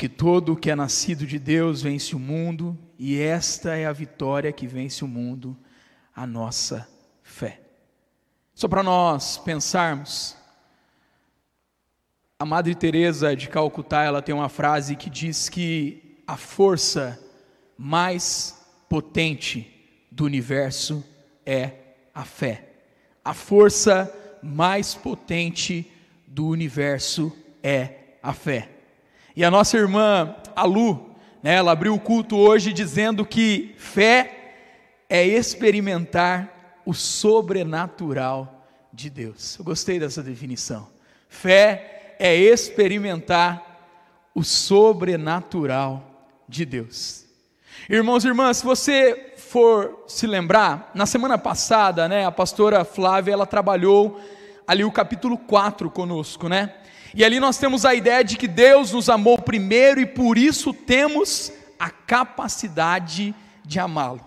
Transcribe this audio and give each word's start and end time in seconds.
Porque 0.00 0.08
todo 0.08 0.54
o 0.54 0.56
que 0.56 0.70
é 0.70 0.74
nascido 0.74 1.26
de 1.26 1.38
Deus 1.38 1.82
vence 1.82 2.16
o 2.16 2.18
mundo, 2.18 2.74
e 2.98 3.20
esta 3.20 3.76
é 3.76 3.84
a 3.84 3.92
vitória 3.92 4.50
que 4.50 4.66
vence 4.66 5.04
o 5.04 5.06
mundo, 5.06 5.54
a 6.16 6.26
nossa 6.26 6.88
fé. 7.22 7.60
Só 8.54 8.66
para 8.66 8.82
nós 8.82 9.36
pensarmos, 9.36 10.34
a 12.38 12.46
Madre 12.46 12.74
Teresa 12.74 13.36
de 13.36 13.50
Calcutá, 13.50 14.02
ela 14.02 14.22
tem 14.22 14.34
uma 14.34 14.48
frase 14.48 14.96
que 14.96 15.10
diz 15.10 15.50
que 15.50 16.22
a 16.26 16.38
força 16.38 17.22
mais 17.76 18.58
potente 18.88 19.70
do 20.10 20.24
universo 20.24 21.04
é 21.44 21.74
a 22.14 22.24
fé. 22.24 22.70
A 23.22 23.34
força 23.34 24.10
mais 24.42 24.94
potente 24.94 25.92
do 26.26 26.46
universo 26.46 27.30
é 27.62 28.16
a 28.22 28.32
fé. 28.32 28.79
E 29.36 29.44
a 29.44 29.50
nossa 29.50 29.76
irmã 29.76 30.34
Alu, 30.56 31.14
né, 31.42 31.54
ela 31.54 31.72
abriu 31.72 31.94
o 31.94 32.00
culto 32.00 32.36
hoje 32.36 32.72
dizendo 32.72 33.24
que 33.24 33.74
fé 33.78 34.54
é 35.08 35.24
experimentar 35.24 36.80
o 36.84 36.92
sobrenatural 36.92 38.66
de 38.92 39.08
Deus. 39.08 39.58
Eu 39.58 39.64
gostei 39.64 39.98
dessa 39.98 40.22
definição. 40.22 40.88
Fé 41.28 42.14
é 42.18 42.36
experimentar 42.36 43.70
o 44.34 44.42
sobrenatural 44.42 46.28
de 46.48 46.64
Deus. 46.64 47.24
Irmãos 47.88 48.24
e 48.24 48.28
irmãs, 48.28 48.58
se 48.58 48.64
você 48.64 49.32
for 49.36 50.04
se 50.06 50.26
lembrar, 50.26 50.90
na 50.94 51.06
semana 51.06 51.38
passada, 51.38 52.08
né, 52.08 52.24
a 52.24 52.30
pastora 52.30 52.84
Flávia, 52.84 53.32
ela 53.32 53.46
trabalhou 53.46 54.20
ali 54.70 54.84
o 54.84 54.92
capítulo 54.92 55.36
4 55.36 55.90
conosco, 55.90 56.48
né? 56.48 56.72
E 57.12 57.24
ali 57.24 57.40
nós 57.40 57.58
temos 57.58 57.84
a 57.84 57.92
ideia 57.92 58.22
de 58.22 58.36
que 58.36 58.46
Deus 58.46 58.92
nos 58.92 59.08
amou 59.08 59.36
primeiro 59.36 60.00
e 60.00 60.06
por 60.06 60.38
isso 60.38 60.72
temos 60.72 61.52
a 61.76 61.90
capacidade 61.90 63.34
de 63.64 63.80
amá-lo. 63.80 64.24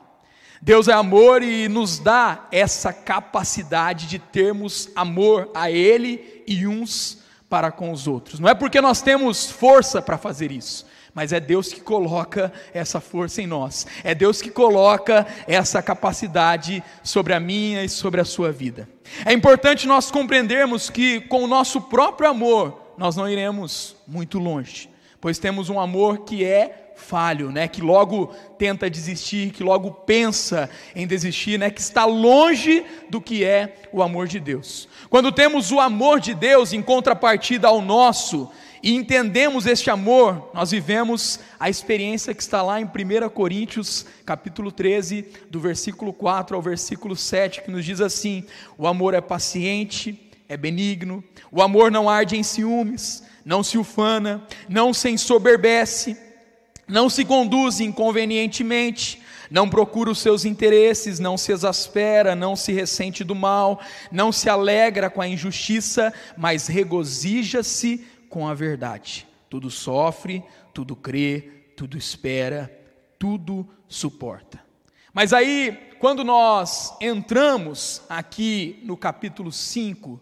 Deus 0.61 0.89
é 0.89 0.91
amor 0.91 1.41
e 1.41 1.69
nos 1.69 1.97
dá 1.97 2.45
essa 2.51 2.91
capacidade 2.91 4.05
de 4.05 4.19
termos 4.19 4.89
amor 4.97 5.49
a 5.55 5.71
Ele 5.71 6.43
e 6.45 6.67
uns 6.67 7.19
para 7.49 7.71
com 7.71 7.89
os 7.89 8.05
outros. 8.05 8.37
Não 8.37 8.49
é 8.49 8.53
porque 8.53 8.81
nós 8.81 9.01
temos 9.01 9.49
força 9.49 10.01
para 10.01 10.17
fazer 10.17 10.51
isso, 10.51 10.85
mas 11.13 11.31
é 11.31 11.39
Deus 11.39 11.71
que 11.71 11.81
coloca 11.81 12.51
essa 12.73 12.99
força 12.99 13.41
em 13.41 13.47
nós, 13.47 13.85
é 14.03 14.15
Deus 14.15 14.41
que 14.41 14.49
coloca 14.49 15.25
essa 15.47 15.81
capacidade 15.81 16.83
sobre 17.03 17.33
a 17.33 17.39
minha 17.39 17.83
e 17.83 17.89
sobre 17.89 18.19
a 18.19 18.25
sua 18.25 18.51
vida. 18.51 18.89
É 19.25 19.33
importante 19.33 19.87
nós 19.87 20.09
compreendermos 20.09 20.89
que 20.89 21.21
com 21.21 21.43
o 21.43 21.47
nosso 21.47 21.81
próprio 21.81 22.29
amor, 22.29 22.93
nós 22.97 23.15
não 23.15 23.29
iremos 23.29 23.95
muito 24.07 24.39
longe, 24.39 24.89
pois 25.21 25.39
temos 25.39 25.69
um 25.69 25.79
amor 25.79 26.19
que 26.19 26.43
é 26.43 26.79
falho, 26.95 27.51
né, 27.51 27.67
que 27.67 27.81
logo 27.81 28.27
tenta 28.57 28.89
desistir, 28.89 29.51
que 29.51 29.63
logo 29.63 29.91
pensa 29.91 30.69
em 30.95 31.05
desistir, 31.05 31.59
né, 31.59 31.69
que 31.69 31.81
está 31.81 32.05
longe 32.05 32.85
do 33.09 33.19
que 33.19 33.43
é 33.43 33.75
o 33.91 34.01
amor 34.01 34.27
de 34.27 34.39
Deus. 34.39 34.87
Quando 35.09 35.31
temos 35.31 35.71
o 35.71 35.79
amor 35.79 36.19
de 36.19 36.33
Deus 36.33 36.71
em 36.71 36.81
contrapartida 36.81 37.67
ao 37.67 37.81
nosso, 37.81 38.49
e 38.83 38.93
entendemos 38.93 39.65
este 39.65 39.89
amor, 39.89 40.51
nós 40.53 40.71
vivemos 40.71 41.39
a 41.57 41.69
experiência 41.69 42.33
que 42.33 42.41
está 42.41 42.61
lá 42.61 42.81
em 42.81 42.83
1 42.83 43.29
Coríntios, 43.29 44.05
capítulo 44.25 44.73
13, 44.73 45.25
do 45.49 45.57
versículo 45.61 46.11
4 46.11 46.53
ao 46.53 46.61
versículo 46.61 47.15
7, 47.15 47.61
que 47.61 47.71
nos 47.71 47.85
diz 47.85 48.01
assim: 48.01 48.43
O 48.77 48.85
amor 48.85 49.13
é 49.13 49.21
paciente, 49.21 50.29
é 50.49 50.57
benigno, 50.57 51.23
o 51.49 51.61
amor 51.61 51.89
não 51.89 52.09
arde 52.09 52.35
em 52.35 52.43
ciúmes, 52.43 53.23
não 53.45 53.63
se 53.63 53.77
ufana, 53.77 54.45
não 54.67 54.93
se 54.93 55.09
ensoberbece, 55.09 56.17
não 56.85 57.09
se 57.09 57.23
conduz 57.23 57.79
inconvenientemente, 57.79 59.21
não 59.49 59.69
procura 59.69 60.11
os 60.11 60.19
seus 60.19 60.43
interesses, 60.43 61.19
não 61.19 61.37
se 61.37 61.53
exaspera, 61.53 62.35
não 62.35 62.53
se 62.53 62.73
ressente 62.73 63.23
do 63.23 63.33
mal, 63.33 63.79
não 64.11 64.29
se 64.29 64.49
alegra 64.49 65.09
com 65.09 65.21
a 65.21 65.27
injustiça, 65.27 66.13
mas 66.35 66.67
regozija-se 66.67 68.05
com 68.33 68.47
a 68.47 68.55
verdade. 68.55 69.27
Tudo 69.47 69.69
sofre, 69.69 70.43
tudo 70.73 70.95
crê, 70.95 71.67
tudo 71.77 71.95
espera, 71.95 72.75
tudo 73.19 73.69
suporta. 73.87 74.59
Mas 75.13 75.33
aí, 75.33 75.91
quando 75.99 76.23
nós 76.23 76.97
entramos 76.99 78.01
aqui 78.09 78.81
no 78.85 78.97
capítulo 78.97 79.51
5, 79.51 80.19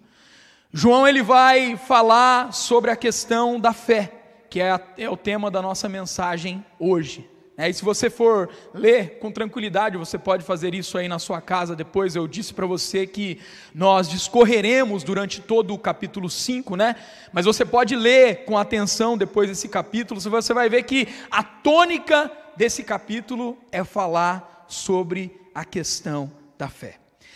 João 0.74 1.08
ele 1.08 1.24
vai 1.24 1.78
falar 1.78 2.52
sobre 2.52 2.92
a 2.92 2.98
questão 2.98 3.58
da 3.58 3.72
fé, 3.72 4.12
que 4.50 4.60
é, 4.60 4.72
a, 4.72 4.82
é 4.98 5.10
o 5.10 5.16
tema 5.16 5.50
da 5.50 5.62
nossa 5.62 5.88
mensagem 5.88 6.66
hoje. 6.78 7.31
É, 7.62 7.70
e 7.70 7.74
se 7.76 7.86
você 7.86 8.10
for 8.10 8.50
ler 8.74 9.20
com 9.20 9.32
tranquilidade, 9.32 9.96
você 9.96 10.18
pode 10.18 10.44
fazer 10.44 10.74
isso 10.74 10.98
aí 10.98 11.08
na 11.08 11.20
sua 11.20 11.40
casa 11.40 11.76
depois. 11.76 12.16
Eu 12.16 12.28
disse 12.28 12.56
para 12.56 12.66
você 12.66 13.06
que 13.06 13.38
nós 13.72 14.10
discorreremos 14.10 15.04
durante 15.04 15.40
todo 15.40 15.72
o 15.72 15.78
capítulo 15.78 16.28
5, 16.28 16.76
né? 16.76 16.96
Mas 17.32 17.46
você 17.46 17.64
pode 17.64 17.96
ler 17.96 18.46
com 18.46 18.58
atenção 18.58 19.16
depois 19.16 19.48
desse 19.48 19.70
capítulo, 19.70 20.20
você 20.20 20.56
vai 20.56 20.70
ver 20.70 20.82
que 20.82 21.08
a 21.30 21.44
tônica 21.44 22.32
desse 22.58 22.82
capítulo 22.82 23.56
é 23.72 23.84
falar 23.84 24.66
sobre 24.68 25.40
a 25.54 25.64
questão 25.64 26.32
da 26.58 26.68
fé. 26.68 26.96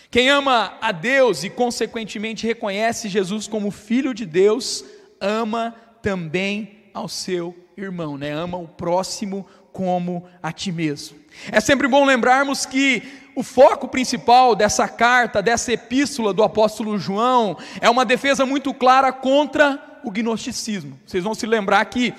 Quem 0.09 0.31
ama 0.31 0.75
a 0.81 0.91
Deus 0.91 1.44
e, 1.44 1.52
consequentemente, 1.52 2.47
reconhece 2.47 3.09
Jesus 3.09 3.47
como 3.47 3.69
Filho 3.69 4.12
de 4.12 4.25
Deus, 4.25 4.84
ama 5.22 5.75
também 6.02 6.90
ao 6.96 7.08
seu 7.08 7.56
irmão, 7.78 8.18
né? 8.18 8.31
ama 8.31 8.58
o 8.58 8.68
próximo 8.68 9.46
como 9.75 10.24
a 10.41 10.53
ti 10.53 10.72
mesmo. 10.72 11.18
É 11.52 11.59
sempre 11.59 11.86
bom 11.86 12.06
lembrarmos 12.06 12.66
que 12.66 13.03
o 13.36 13.44
foco 13.44 13.90
principal 13.90 14.56
dessa 14.56 14.88
carta, 14.88 15.41
dessa 15.41 15.74
epístola 15.74 16.34
do 16.34 16.41
apóstolo 16.41 16.97
João, 16.97 17.58
é 17.81 17.90
uma 17.90 18.06
defesa 18.06 18.46
muito 18.46 18.74
clara 18.74 19.12
contra 19.12 20.00
o 20.02 20.09
gnosticismo. 20.09 20.97
Vocês 21.06 21.25
vão 21.25 21.35
se 21.35 21.46
lembrar 21.46 21.84
que 21.85 22.14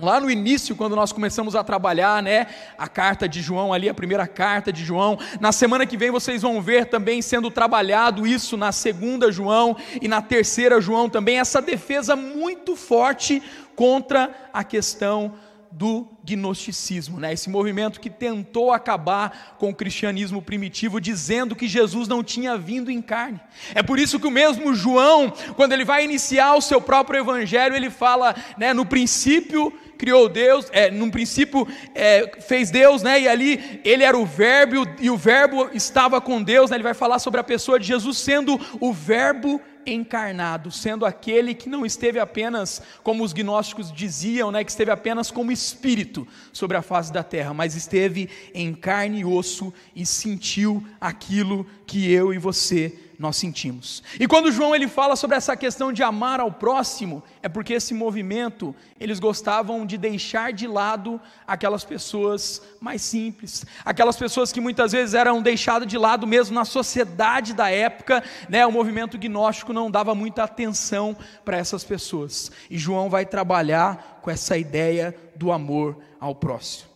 Lá 0.00 0.18
no 0.18 0.30
início, 0.30 0.74
quando 0.74 0.96
nós 0.96 1.12
começamos 1.12 1.54
a 1.54 1.62
trabalhar, 1.62 2.22
né, 2.22 2.46
a 2.78 2.88
carta 2.88 3.28
de 3.28 3.42
João 3.42 3.70
ali, 3.70 3.86
a 3.86 3.92
primeira 3.92 4.26
carta 4.26 4.72
de 4.72 4.82
João, 4.82 5.18
na 5.38 5.52
semana 5.52 5.84
que 5.84 5.94
vem 5.94 6.10
vocês 6.10 6.40
vão 6.40 6.62
ver 6.62 6.86
também 6.86 7.20
sendo 7.20 7.50
trabalhado 7.50 8.26
isso 8.26 8.56
na 8.56 8.72
segunda 8.72 9.30
João 9.30 9.76
e 10.00 10.08
na 10.08 10.22
terceira 10.22 10.80
João 10.80 11.06
também, 11.10 11.38
essa 11.38 11.60
defesa 11.60 12.16
muito 12.16 12.76
forte 12.76 13.42
contra 13.76 14.30
a 14.54 14.64
questão 14.64 15.34
do 15.72 16.08
gnosticismo, 16.24 17.20
né? 17.20 17.32
esse 17.32 17.48
movimento 17.48 18.00
que 18.00 18.10
tentou 18.10 18.72
acabar 18.72 19.54
com 19.56 19.70
o 19.70 19.74
cristianismo 19.74 20.42
primitivo, 20.42 21.00
dizendo 21.00 21.54
que 21.54 21.68
Jesus 21.68 22.08
não 22.08 22.24
tinha 22.24 22.56
vindo 22.58 22.90
em 22.90 23.00
carne. 23.00 23.40
É 23.74 23.82
por 23.82 23.98
isso 23.98 24.18
que 24.18 24.26
o 24.26 24.30
mesmo 24.30 24.74
João, 24.74 25.32
quando 25.56 25.72
ele 25.72 25.84
vai 25.84 26.04
iniciar 26.04 26.54
o 26.54 26.60
seu 26.60 26.80
próprio 26.80 27.20
evangelho, 27.20 27.76
ele 27.76 27.88
fala, 27.88 28.34
né, 28.58 28.74
no 28.74 28.84
princípio 28.84 29.72
criou 29.96 30.28
Deus, 30.30 30.66
é, 30.72 30.90
no 30.90 31.10
princípio 31.10 31.68
é, 31.94 32.30
fez 32.40 32.70
Deus, 32.70 33.02
né, 33.02 33.20
e 33.20 33.28
ali 33.28 33.80
ele 33.84 34.02
era 34.02 34.16
o 34.16 34.24
verbo, 34.24 34.86
e 34.98 35.10
o 35.10 35.16
verbo 35.16 35.68
estava 35.74 36.20
com 36.20 36.42
Deus, 36.42 36.70
né, 36.70 36.76
ele 36.76 36.82
vai 36.82 36.94
falar 36.94 37.18
sobre 37.18 37.38
a 37.38 37.44
pessoa 37.44 37.78
de 37.78 37.86
Jesus 37.86 38.18
sendo 38.18 38.58
o 38.80 38.92
verbo 38.92 39.60
encarnado, 39.86 40.70
sendo 40.70 41.04
aquele 41.04 41.54
que 41.54 41.68
não 41.68 41.84
esteve 41.84 42.18
apenas, 42.18 42.82
como 43.02 43.24
os 43.24 43.32
gnósticos 43.32 43.92
diziam, 43.92 44.50
né, 44.50 44.64
que 44.64 44.70
esteve 44.70 44.90
apenas 44.90 45.30
como 45.30 45.52
espírito 45.52 46.26
sobre 46.52 46.76
a 46.76 46.82
face 46.82 47.12
da 47.12 47.22
terra, 47.22 47.54
mas 47.54 47.74
esteve 47.74 48.28
em 48.54 48.74
carne 48.74 49.20
e 49.20 49.24
osso 49.24 49.72
e 49.94 50.04
sentiu 50.06 50.84
aquilo 51.00 51.66
que 51.86 52.10
eu 52.10 52.32
e 52.32 52.38
você 52.38 53.09
nós 53.20 53.36
sentimos. 53.36 54.02
E 54.18 54.26
quando 54.26 54.50
João 54.50 54.74
ele 54.74 54.88
fala 54.88 55.14
sobre 55.14 55.36
essa 55.36 55.54
questão 55.54 55.92
de 55.92 56.02
amar 56.02 56.40
ao 56.40 56.50
próximo, 56.50 57.22
é 57.42 57.50
porque 57.50 57.74
esse 57.74 57.92
movimento, 57.92 58.74
eles 58.98 59.20
gostavam 59.20 59.84
de 59.84 59.98
deixar 59.98 60.54
de 60.54 60.66
lado 60.66 61.20
aquelas 61.46 61.84
pessoas 61.84 62.62
mais 62.80 63.02
simples, 63.02 63.66
aquelas 63.84 64.16
pessoas 64.16 64.50
que 64.50 64.58
muitas 64.58 64.92
vezes 64.92 65.12
eram 65.12 65.42
deixadas 65.42 65.86
de 65.86 65.98
lado 65.98 66.26
mesmo 66.26 66.54
na 66.54 66.64
sociedade 66.64 67.52
da 67.52 67.68
época, 67.68 68.24
né? 68.48 68.64
O 68.64 68.72
movimento 68.72 69.18
gnóstico 69.18 69.74
não 69.74 69.90
dava 69.90 70.14
muita 70.14 70.44
atenção 70.44 71.14
para 71.44 71.58
essas 71.58 71.84
pessoas. 71.84 72.50
E 72.70 72.78
João 72.78 73.10
vai 73.10 73.26
trabalhar 73.26 74.20
com 74.22 74.30
essa 74.30 74.56
ideia 74.56 75.14
do 75.36 75.52
amor 75.52 75.98
ao 76.18 76.34
próximo. 76.34 76.88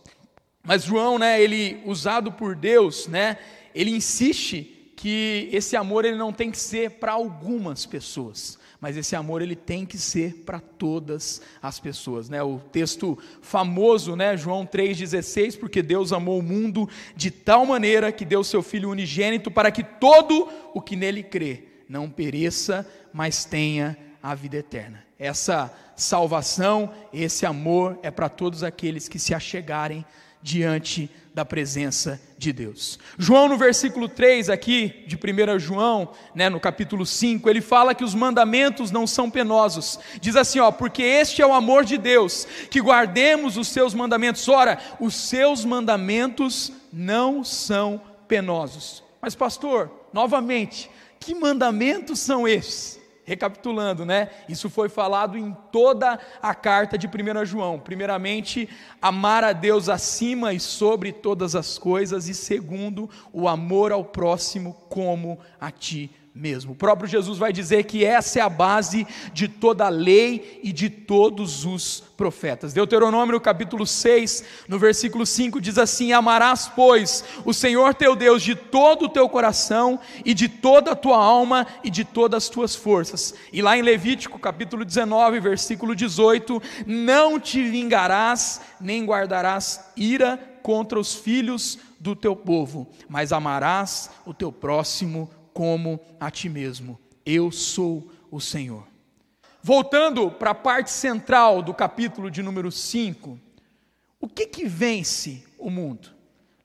Mas 0.63 0.85
João, 0.85 1.19
né, 1.19 1.39
ele 1.39 1.83
usado 1.85 2.31
por 2.31 2.55
Deus, 2.55 3.05
né, 3.05 3.37
ele 3.75 3.91
insiste 3.91 4.74
que 4.95 5.49
esse 5.51 5.75
amor 5.75 6.05
ele 6.05 6.17
não 6.17 6.31
tem 6.31 6.49
que 6.49 6.57
ser 6.57 6.91
para 6.91 7.11
algumas 7.11 7.85
pessoas, 7.85 8.57
mas 8.79 8.95
esse 8.95 9.15
amor 9.15 9.41
ele 9.41 9.55
tem 9.55 9.85
que 9.85 9.97
ser 9.97 10.43
para 10.45 10.59
todas 10.59 11.41
as 11.61 11.79
pessoas, 11.79 12.29
né? 12.29 12.41
O 12.41 12.59
texto 12.59 13.17
famoso, 13.41 14.15
né, 14.15 14.37
João 14.37 14.65
3:16, 14.65 15.57
porque 15.57 15.81
Deus 15.81 16.13
amou 16.13 16.39
o 16.39 16.43
mundo 16.43 16.89
de 17.15 17.29
tal 17.29 17.65
maneira 17.65 18.11
que 18.11 18.23
deu 18.23 18.43
seu 18.43 18.63
filho 18.63 18.89
unigênito 18.89 19.51
para 19.51 19.71
que 19.71 19.83
todo 19.83 20.47
o 20.73 20.81
que 20.81 20.95
nele 20.95 21.23
crê 21.23 21.63
não 21.89 22.09
pereça, 22.09 22.87
mas 23.11 23.45
tenha 23.45 23.97
a 24.23 24.33
vida 24.33 24.57
eterna. 24.57 25.05
Essa 25.19 25.73
salvação, 25.95 26.91
esse 27.13 27.45
amor 27.45 27.99
é 28.01 28.11
para 28.11 28.27
todos 28.27 28.63
aqueles 28.63 29.07
que 29.07 29.19
se 29.19 29.33
achegarem 29.33 30.05
diante 30.45 31.09
da 31.33 31.43
presença 31.43 32.21
de 32.37 32.53
Deus. 32.53 32.99
João, 33.17 33.49
no 33.49 33.57
versículo 33.57 34.07
3 34.07 34.47
aqui, 34.47 35.03
de 35.07 35.15
1 35.15 35.57
João, 35.57 36.09
né, 36.35 36.49
no 36.49 36.59
capítulo 36.59 37.03
5, 37.03 37.49
ele 37.49 37.61
fala 37.61 37.95
que 37.95 38.03
os 38.03 38.13
mandamentos 38.13 38.91
não 38.91 39.07
são 39.07 39.27
penosos. 39.27 39.99
Diz 40.21 40.35
assim, 40.35 40.59
ó, 40.59 40.71
porque 40.71 41.01
este 41.01 41.41
é 41.41 41.47
o 41.47 41.51
amor 41.51 41.83
de 41.83 41.97
Deus, 41.97 42.47
que 42.69 42.79
guardemos 42.79 43.57
os 43.57 43.69
seus 43.69 43.95
mandamentos. 43.95 44.47
Ora, 44.47 44.77
os 44.99 45.15
seus 45.15 45.65
mandamentos 45.65 46.71
não 46.93 47.43
são 47.43 47.99
penosos. 48.27 49.03
Mas 49.19 49.33
pastor, 49.33 49.89
novamente, 50.13 50.91
que 51.19 51.33
mandamentos 51.33 52.19
são 52.19 52.47
esses? 52.47 52.99
Recapitulando, 53.25 54.05
né? 54.05 54.29
Isso 54.47 54.69
foi 54.69 54.87
falado 54.87 55.37
em 55.37 55.55
toda 55.71 56.19
a 56.41 56.55
carta 56.55 56.97
de 56.97 57.07
1 57.07 57.45
João. 57.45 57.79
Primeiramente, 57.79 58.69
amar 59.01 59.43
a 59.43 59.51
Deus 59.51 59.89
acima 59.89 60.53
e 60.53 60.59
sobre 60.59 61.11
todas 61.11 61.55
as 61.55 61.77
coisas, 61.77 62.29
e 62.29 62.33
segundo, 62.33 63.09
o 63.33 63.47
amor 63.47 63.91
ao 63.91 64.05
próximo 64.05 64.73
como 64.89 65.39
a 65.59 65.71
ti 65.71 66.11
mesmo. 66.35 66.73
O 66.73 66.75
próprio 66.75 67.07
Jesus 67.07 67.37
vai 67.37 67.53
dizer 67.53 67.85
que 67.85 68.03
essa 68.03 68.39
é 68.39 68.41
a 68.41 68.49
base 68.49 69.07
de 69.31 69.47
toda 69.47 69.85
a 69.85 69.89
lei 69.89 70.59
e 70.61 70.73
de 70.73 70.89
todos 70.89 71.63
os 71.63 72.03
profetas. 72.17 72.73
Deuteronômio 72.73 73.39
capítulo 73.39 73.87
6, 73.87 74.43
no 74.67 74.77
versículo 74.77 75.25
5 75.25 75.61
diz 75.61 75.77
assim: 75.77 76.11
Amarás, 76.11 76.69
pois, 76.75 77.23
o 77.45 77.53
Senhor 77.53 77.93
teu 77.93 78.17
Deus 78.17 78.43
de 78.43 78.53
todo 78.53 79.05
o 79.05 79.09
teu 79.09 79.29
coração 79.29 79.97
e 80.25 80.33
de 80.33 80.49
toda 80.49 80.91
a 80.91 80.95
tua 80.95 81.17
alma 81.17 81.65
e 81.81 81.89
de 81.89 82.03
todas 82.03 82.43
as 82.43 82.49
tuas 82.49 82.75
forças. 82.75 83.33
E 83.53 83.61
lá 83.61 83.77
em 83.77 83.81
Levítico 83.81 84.37
capítulo 84.37 84.83
19, 84.83 85.39
versículo 85.39 85.95
18: 85.95 86.61
Não 86.85 87.39
te 87.39 87.63
vingarás 87.63 88.59
nem 88.81 89.05
guardarás 89.05 89.79
ira 89.95 90.37
contra 90.61 90.99
os 90.99 91.15
filhos 91.15 91.79
do 91.97 92.13
teu 92.13 92.35
povo, 92.35 92.89
mas 93.07 93.31
amarás 93.31 94.09
o 94.25 94.33
teu 94.33 94.51
próximo 94.51 95.29
como 95.55 96.01
a 96.19 96.29
ti 96.29 96.49
mesmo. 96.49 96.99
Eu 97.25 97.49
sou 97.49 98.11
o 98.29 98.41
Senhor. 98.41 98.85
Voltando 99.63 100.29
para 100.29 100.51
a 100.51 100.55
parte 100.55 100.91
central 100.91 101.61
do 101.61 101.73
capítulo 101.73 102.29
de 102.29 102.43
número 102.43 102.69
5, 102.69 103.39
o 104.19 104.27
que 104.27 104.47
que 104.47 104.67
vence 104.67 105.45
o 105.57 105.69
mundo? 105.71 106.09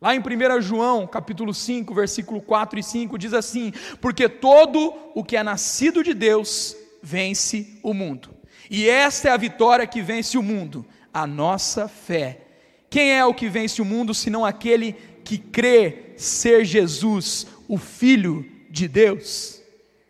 Lá 0.00 0.12
em 0.14 0.18
1 0.18 0.60
João, 0.60 1.06
capítulo 1.06 1.54
5, 1.54 1.94
versículo 1.94 2.40
4 2.42 2.80
e 2.80 2.82
5, 2.82 3.16
diz 3.16 3.32
assim: 3.32 3.72
Porque 4.00 4.28
todo 4.28 4.92
o 5.14 5.22
que 5.22 5.36
é 5.36 5.42
nascido 5.44 6.02
de 6.02 6.12
Deus 6.12 6.76
vence 7.00 7.78
o 7.84 7.94
mundo. 7.94 8.30
E 8.68 8.88
esta 8.88 9.28
é 9.28 9.30
a 9.30 9.36
vitória 9.36 9.86
que 9.86 10.02
vence 10.02 10.36
o 10.36 10.42
mundo, 10.42 10.84
a 11.14 11.28
nossa 11.28 11.86
fé. 11.86 12.40
Quem 12.90 13.12
é 13.12 13.24
o 13.24 13.34
que 13.34 13.48
vence 13.48 13.80
o 13.80 13.84
mundo, 13.84 14.12
senão 14.12 14.44
aquele 14.44 14.94
que 15.22 15.38
crê 15.38 16.12
ser 16.16 16.64
Jesus, 16.64 17.46
o 17.68 17.78
Filho 17.78 18.58
de 18.70 18.86
Deus. 18.86 19.60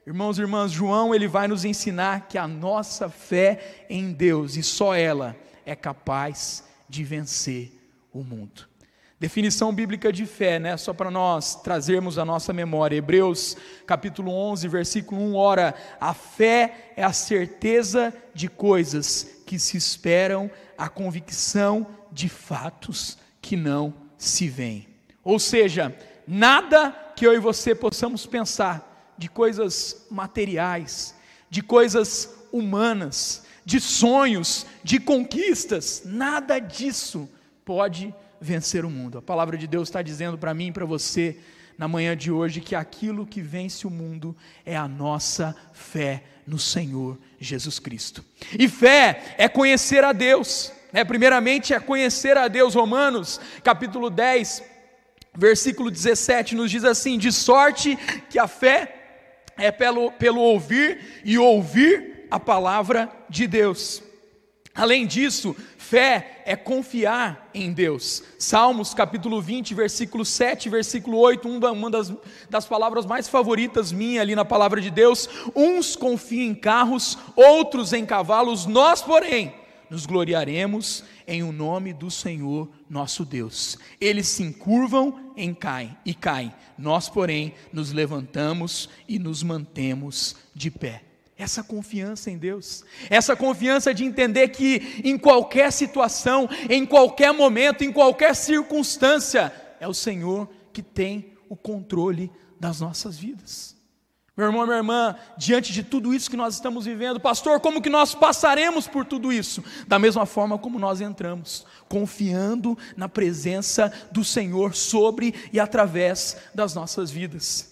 Irmãos 0.07 0.39
e 0.39 0.43
irmãs, 0.43 0.71
João 0.71 1.15
ele 1.15 1.27
vai 1.27 1.49
nos 1.49 1.65
ensinar 1.65 2.29
que 2.29 2.37
a 2.37 2.47
nossa 2.47 3.09
fé 3.09 3.87
em 3.89 4.13
Deus 4.13 4.57
e 4.57 4.63
só 4.63 4.95
ela 4.95 5.37
é 5.65 5.75
capaz 5.75 6.65
de 6.89 7.03
vencer 7.03 7.73
o 8.13 8.23
mundo. 8.23 8.69
Definição 9.19 9.73
bíblica 9.73 10.11
de 10.11 10.25
fé, 10.25 10.59
né? 10.59 10.77
Só 10.79 10.95
para 10.95 11.11
nós 11.11 11.55
trazermos 11.55 12.19
a 12.19 12.25
nossa 12.25 12.55
memória. 12.55 12.97
Hebreus, 12.97 13.55
capítulo 13.87 14.33
11, 14.33 14.67
versículo 14.67 15.21
1, 15.21 15.37
ora, 15.37 15.75
a 16.01 16.15
fé 16.15 16.93
é 16.97 17.05
a 17.05 17.13
certeza 17.13 18.15
de 18.33 18.49
coisas 18.49 19.43
que 19.47 19.59
se 19.59 19.77
esperam, 19.77 20.51
a 20.77 20.89
convicção 20.89 21.87
de 22.11 22.31
fatos 22.31 23.19
que 23.43 23.57
não 23.57 23.93
se 24.17 24.49
veem. 24.49 24.89
Ou 25.23 25.39
seja, 25.39 25.95
nada 26.27 26.97
que 27.21 27.27
eu 27.27 27.35
e 27.35 27.39
você 27.39 27.75
possamos 27.75 28.25
pensar 28.25 29.13
de 29.19 29.29
coisas 29.29 30.07
materiais, 30.11 31.15
de 31.51 31.63
coisas 31.63 32.35
humanas, 32.51 33.45
de 33.63 33.79
sonhos, 33.79 34.65
de 34.83 34.99
conquistas, 34.99 36.01
nada 36.07 36.59
disso 36.59 37.29
pode 37.63 38.15
vencer 38.41 38.87
o 38.87 38.91
mundo. 38.91 39.19
A 39.19 39.23
palavra 39.23 39.59
de 39.59 39.67
Deus 39.67 39.91
está 39.91 40.01
dizendo 40.01 40.39
para 40.39 40.55
mim 40.55 40.69
e 40.69 40.73
para 40.73 40.87
você 40.87 41.37
na 41.77 41.87
manhã 41.87 42.17
de 42.17 42.33
hoje 42.33 42.63
que 42.63 42.75
aquilo 42.75 43.27
que 43.27 43.43
vence 43.43 43.87
o 43.87 43.91
mundo 43.91 44.35
é 44.65 44.75
a 44.75 44.89
nossa 44.89 45.55
fé 45.75 46.25
no 46.47 46.59
Senhor 46.59 47.19
Jesus 47.39 47.79
Cristo. 47.79 48.25
E 48.59 48.67
fé 48.67 49.35
é 49.37 49.47
conhecer 49.47 50.05
a 50.05 50.15
Deus. 50.15 50.73
Né? 50.91 51.05
Primeiramente 51.05 51.75
é 51.75 51.81
conhecer 51.81 52.39
a 52.39 52.49
Deus. 52.49 52.75
Romanos 52.75 53.39
capítulo 53.63 54.09
10, 54.09 54.70
versículo 55.35 55.91
17 55.91 56.55
nos 56.55 56.71
diz 56.71 56.85
assim: 56.85 57.19
de 57.19 57.33
sorte 57.33 57.97
que 58.29 58.39
a 58.39 58.47
fé 58.47 58.97
é 59.57 59.71
pelo, 59.71 60.11
pelo 60.13 60.41
ouvir 60.41 61.23
e 61.25 61.39
ouvir 61.39 62.27
a 62.31 62.41
palavra 62.41 63.11
de 63.29 63.47
Deus. 63.47 64.03
Além 64.75 65.05
disso, 65.05 65.55
fé 65.77 66.43
é 66.47 66.55
confiar 66.55 67.51
em 67.53 67.73
Deus. 67.73 68.23
Salmos 68.39 68.95
capítulo 68.95 69.43
20, 69.43 69.75
versículo 69.75 70.25
7, 70.25 70.69
versículo 70.69 71.19
8, 71.19 71.49
uma 71.49 71.91
das, 71.91 72.13
das 72.49 72.67
palavras 72.67 73.05
mais 73.05 73.29
favoritas 73.29 73.91
minha 73.91 74.23
ali 74.23 74.35
na 74.35 74.45
palavra 74.45 74.81
de 74.81 74.91
Deus. 74.91 75.29
Uns 75.55 75.97
confiam 75.97 76.47
em 76.47 76.55
carros, 76.55 77.19
outros 77.35 77.93
em 77.93 78.07
cavalos, 78.07 78.65
nós, 78.65 79.03
porém, 79.03 79.53
nos 79.91 80.07
gloriaremos 80.07 81.05
em 81.27 81.43
o 81.43 81.51
nome 81.51 81.93
do 81.93 82.11
Senhor 82.11 82.71
nosso 82.89 83.25
Deus. 83.25 83.77
Eles 84.01 84.29
se 84.29 84.43
encurvam 84.43 85.33
em 85.37 85.53
caem 85.53 85.97
e 86.07 86.15
caem. 86.15 86.55
Nós, 86.79 87.09
porém, 87.09 87.53
nos 87.73 87.93
levantamos 87.93 88.89
e 89.09 89.19
nos 89.19 89.43
mantemos 89.43 90.37
de 90.55 90.71
pé. 90.71 91.03
Essa 91.37 91.65
confiança 91.65 92.31
em 92.31 92.37
Deus, 92.37 92.85
essa 93.09 93.35
confiança 93.35 93.95
de 93.95 94.05
entender 94.05 94.49
que 94.49 95.01
em 95.03 95.17
qualquer 95.17 95.73
situação, 95.73 96.49
em 96.69 96.85
qualquer 96.85 97.33
momento, 97.33 97.83
em 97.83 97.91
qualquer 97.91 98.37
circunstância, 98.37 99.53
é 99.81 99.89
o 99.89 99.95
Senhor 99.95 100.49
que 100.73 100.83
tem 100.83 101.33
o 101.49 101.57
controle 101.57 102.31
das 102.61 102.81
nossas 102.81 103.19
vidas. 103.19 103.80
Meu 104.37 104.47
irmão, 104.47 104.65
minha 104.65 104.79
irmã, 104.79 105.17
diante 105.37 105.73
de 105.73 105.83
tudo 105.83 106.15
isso 106.15 106.31
que 106.31 106.37
nós 106.37 106.55
estamos 106.55 106.85
vivendo, 106.85 107.21
pastor, 107.21 107.61
como 107.61 107.83
que 107.83 107.91
nós 107.91 108.15
passaremos 108.15 108.87
por 108.87 109.05
tudo 109.05 109.33
isso? 109.33 109.63
Da 109.87 109.99
mesma 109.99 110.25
forma 110.25 110.57
como 110.57 110.79
nós 110.79 111.01
entramos, 111.01 111.67
confiando 111.89 112.79
na 112.97 113.09
presença 113.09 113.93
do 114.11 114.25
Senhor 114.25 114.75
sobre 114.75 115.35
e 115.53 115.59
através 115.59 116.37
das 116.55 116.75
nossas 116.75 117.11
vidas. 117.11 117.71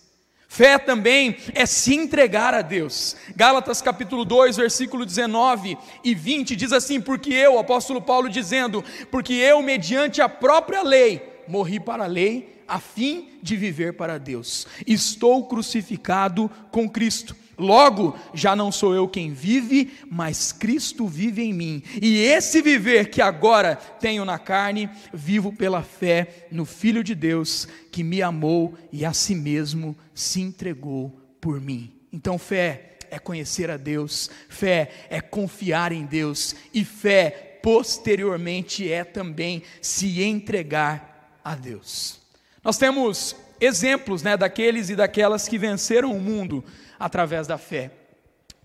Fé 0.49 0.79
também 0.79 1.37
é 1.55 1.67
se 1.67 1.95
entregar 1.95 2.55
a 2.55 2.63
Deus. 2.63 3.17
Gálatas 3.37 3.83
capítulo 3.83 4.25
2, 4.25 4.57
versículo 4.57 5.05
19 5.05 5.79
e 6.03 6.15
20 6.15 6.57
diz 6.57 6.73
assim: 6.73 7.01
Porque 7.01 7.33
eu, 7.33 7.59
apóstolo 7.59 8.01
Paulo 8.01 8.31
dizendo, 8.31 8.83
porque 9.11 9.35
eu, 9.35 9.63
mediante 9.63 10.23
a 10.23 10.29
própria 10.29 10.83
lei, 10.83 11.45
morri 11.47 11.79
para 11.79 12.05
a 12.05 12.09
lei 12.09 12.58
a 12.69 12.79
fim 12.79 13.31
de 13.43 13.57
viver 13.57 13.95
para 13.95 14.19
Deus. 14.19 14.67
Estou 14.87 15.47
crucificado 15.47 16.51
com 16.71 16.89
Cristo. 16.89 17.35
Logo, 17.59 18.17
já 18.33 18.55
não 18.55 18.71
sou 18.71 18.95
eu 18.95 19.09
quem 19.09 19.33
vive, 19.33 19.93
mas 20.09 20.53
Cristo 20.53 21.09
vive 21.09 21.43
em 21.43 21.53
mim. 21.53 21.83
E 22.01 22.19
esse 22.19 22.63
viver 22.63 23.11
que 23.11 23.21
agora 23.21 23.75
tenho 23.75 24.25
na 24.25 24.39
carne, 24.39 24.89
vivo 25.13 25.53
pela 25.53 25.83
fé 25.83 26.47
no 26.53 26.65
Filho 26.65 27.03
de 27.03 27.17
Deus, 27.17 27.67
que 27.91 28.05
me 28.05 28.23
amou 28.23 28.79
e 28.93 29.05
a 29.05 29.13
si 29.13 29.35
mesmo 29.35 29.97
se 30.15 30.41
entregou 30.41 31.19
por 31.41 31.61
mim. 31.61 31.93
Então, 32.13 32.39
fé 32.39 32.97
é 33.11 33.19
conhecer 33.19 33.71
a 33.71 33.77
Deus, 33.77 34.31
fé 34.49 34.91
é 35.11 35.21
confiar 35.21 35.91
em 35.91 36.05
Deus, 36.05 36.55
e 36.73 36.85
fé, 36.85 37.59
posteriormente, 37.63 38.91
é 38.91 39.03
também 39.03 39.65
se 39.81 40.23
entregar 40.23 41.41
a 41.43 41.57
Deus. 41.57 42.21
Nós 42.63 42.77
temos 42.77 43.37
exemplos 43.61 44.23
né, 44.23 44.37
daqueles 44.37 44.91
e 44.91 44.97
daquelas 44.97 45.49
que 45.49 45.59
venceram 45.59 46.13
o 46.13 46.21
mundo 46.21 46.65
através 46.99 47.47
da 47.47 47.59
fé. 47.59 47.91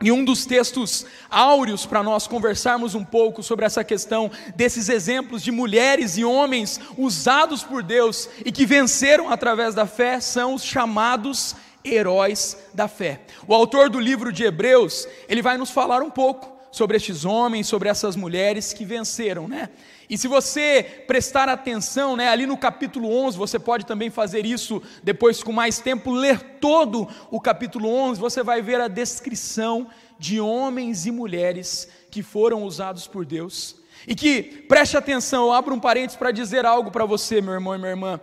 E 0.02 0.12
um 0.12 0.26
dos 0.26 0.46
textos 0.46 1.06
áureos 1.30 1.86
para 1.86 2.04
nós 2.04 2.28
conversarmos 2.28 2.94
um 2.94 3.06
pouco 3.06 3.42
sobre 3.42 3.66
essa 3.66 3.84
questão 3.86 4.30
desses 4.54 4.90
exemplos 4.90 5.42
de 5.42 5.52
mulheres 5.52 6.18
e 6.18 6.26
homens 6.26 6.80
usados 6.98 7.64
por 7.64 7.82
Deus 7.82 8.30
e 8.44 8.52
que 8.52 8.66
venceram 8.66 9.30
através 9.30 9.74
da 9.74 9.86
fé 9.86 10.20
são 10.20 10.56
os 10.56 10.64
chamados 10.64 11.56
heróis 11.86 12.58
da 12.74 12.88
fé. 12.88 13.22
O 13.48 13.54
autor 13.54 13.90
do 13.90 14.00
livro 14.00 14.32
de 14.32 14.44
Hebreus, 14.44 15.08
ele 15.30 15.42
vai 15.42 15.58
nos 15.58 15.70
falar 15.70 16.02
um 16.02 16.10
pouco 16.10 16.53
sobre 16.74 16.98
estes 16.98 17.24
homens, 17.24 17.68
sobre 17.68 17.88
essas 17.88 18.16
mulheres 18.16 18.74
que 18.74 18.84
venceram, 18.84 19.48
né? 19.48 19.70
E 20.10 20.18
se 20.18 20.28
você 20.28 21.04
prestar 21.06 21.48
atenção, 21.48 22.16
né, 22.18 22.30
ali 22.30 22.48
no 22.48 22.58
capítulo 22.58 23.08
11, 23.16 23.38
você 23.38 23.60
pode 23.60 23.86
também 23.86 24.10
fazer 24.10 24.44
isso 24.44 24.82
depois 25.04 25.44
com 25.44 25.52
mais 25.52 25.78
tempo, 25.78 26.12
ler 26.12 26.40
todo 26.60 27.08
o 27.30 27.40
capítulo 27.40 27.88
11, 27.88 28.20
você 28.20 28.42
vai 28.42 28.60
ver 28.60 28.82
a 28.82 28.88
descrição 28.88 29.88
de 30.18 30.42
homens 30.42 31.06
e 31.06 31.12
mulheres 31.12 31.88
que 32.10 32.24
foram 32.24 32.64
usados 32.64 33.08
por 33.08 33.24
Deus. 33.24 33.76
E 34.08 34.16
que, 34.16 34.42
preste 34.68 34.98
atenção, 34.98 35.46
eu 35.46 35.54
abro 35.54 35.76
um 35.76 35.80
parênteses 35.80 36.18
para 36.18 36.32
dizer 36.32 36.66
algo 36.66 36.90
para 36.90 37.06
você, 37.06 37.40
meu 37.40 37.54
irmão 37.54 37.76
e 37.76 37.78
minha 37.78 37.92
irmã. 37.92 38.20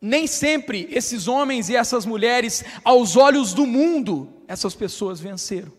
Nem 0.00 0.26
sempre 0.26 0.88
esses 0.90 1.28
homens 1.28 1.68
e 1.68 1.76
essas 1.76 2.04
mulheres, 2.04 2.64
aos 2.84 3.16
olhos 3.16 3.52
do 3.52 3.64
mundo, 3.64 4.32
essas 4.48 4.74
pessoas 4.74 5.20
venceram, 5.20 5.72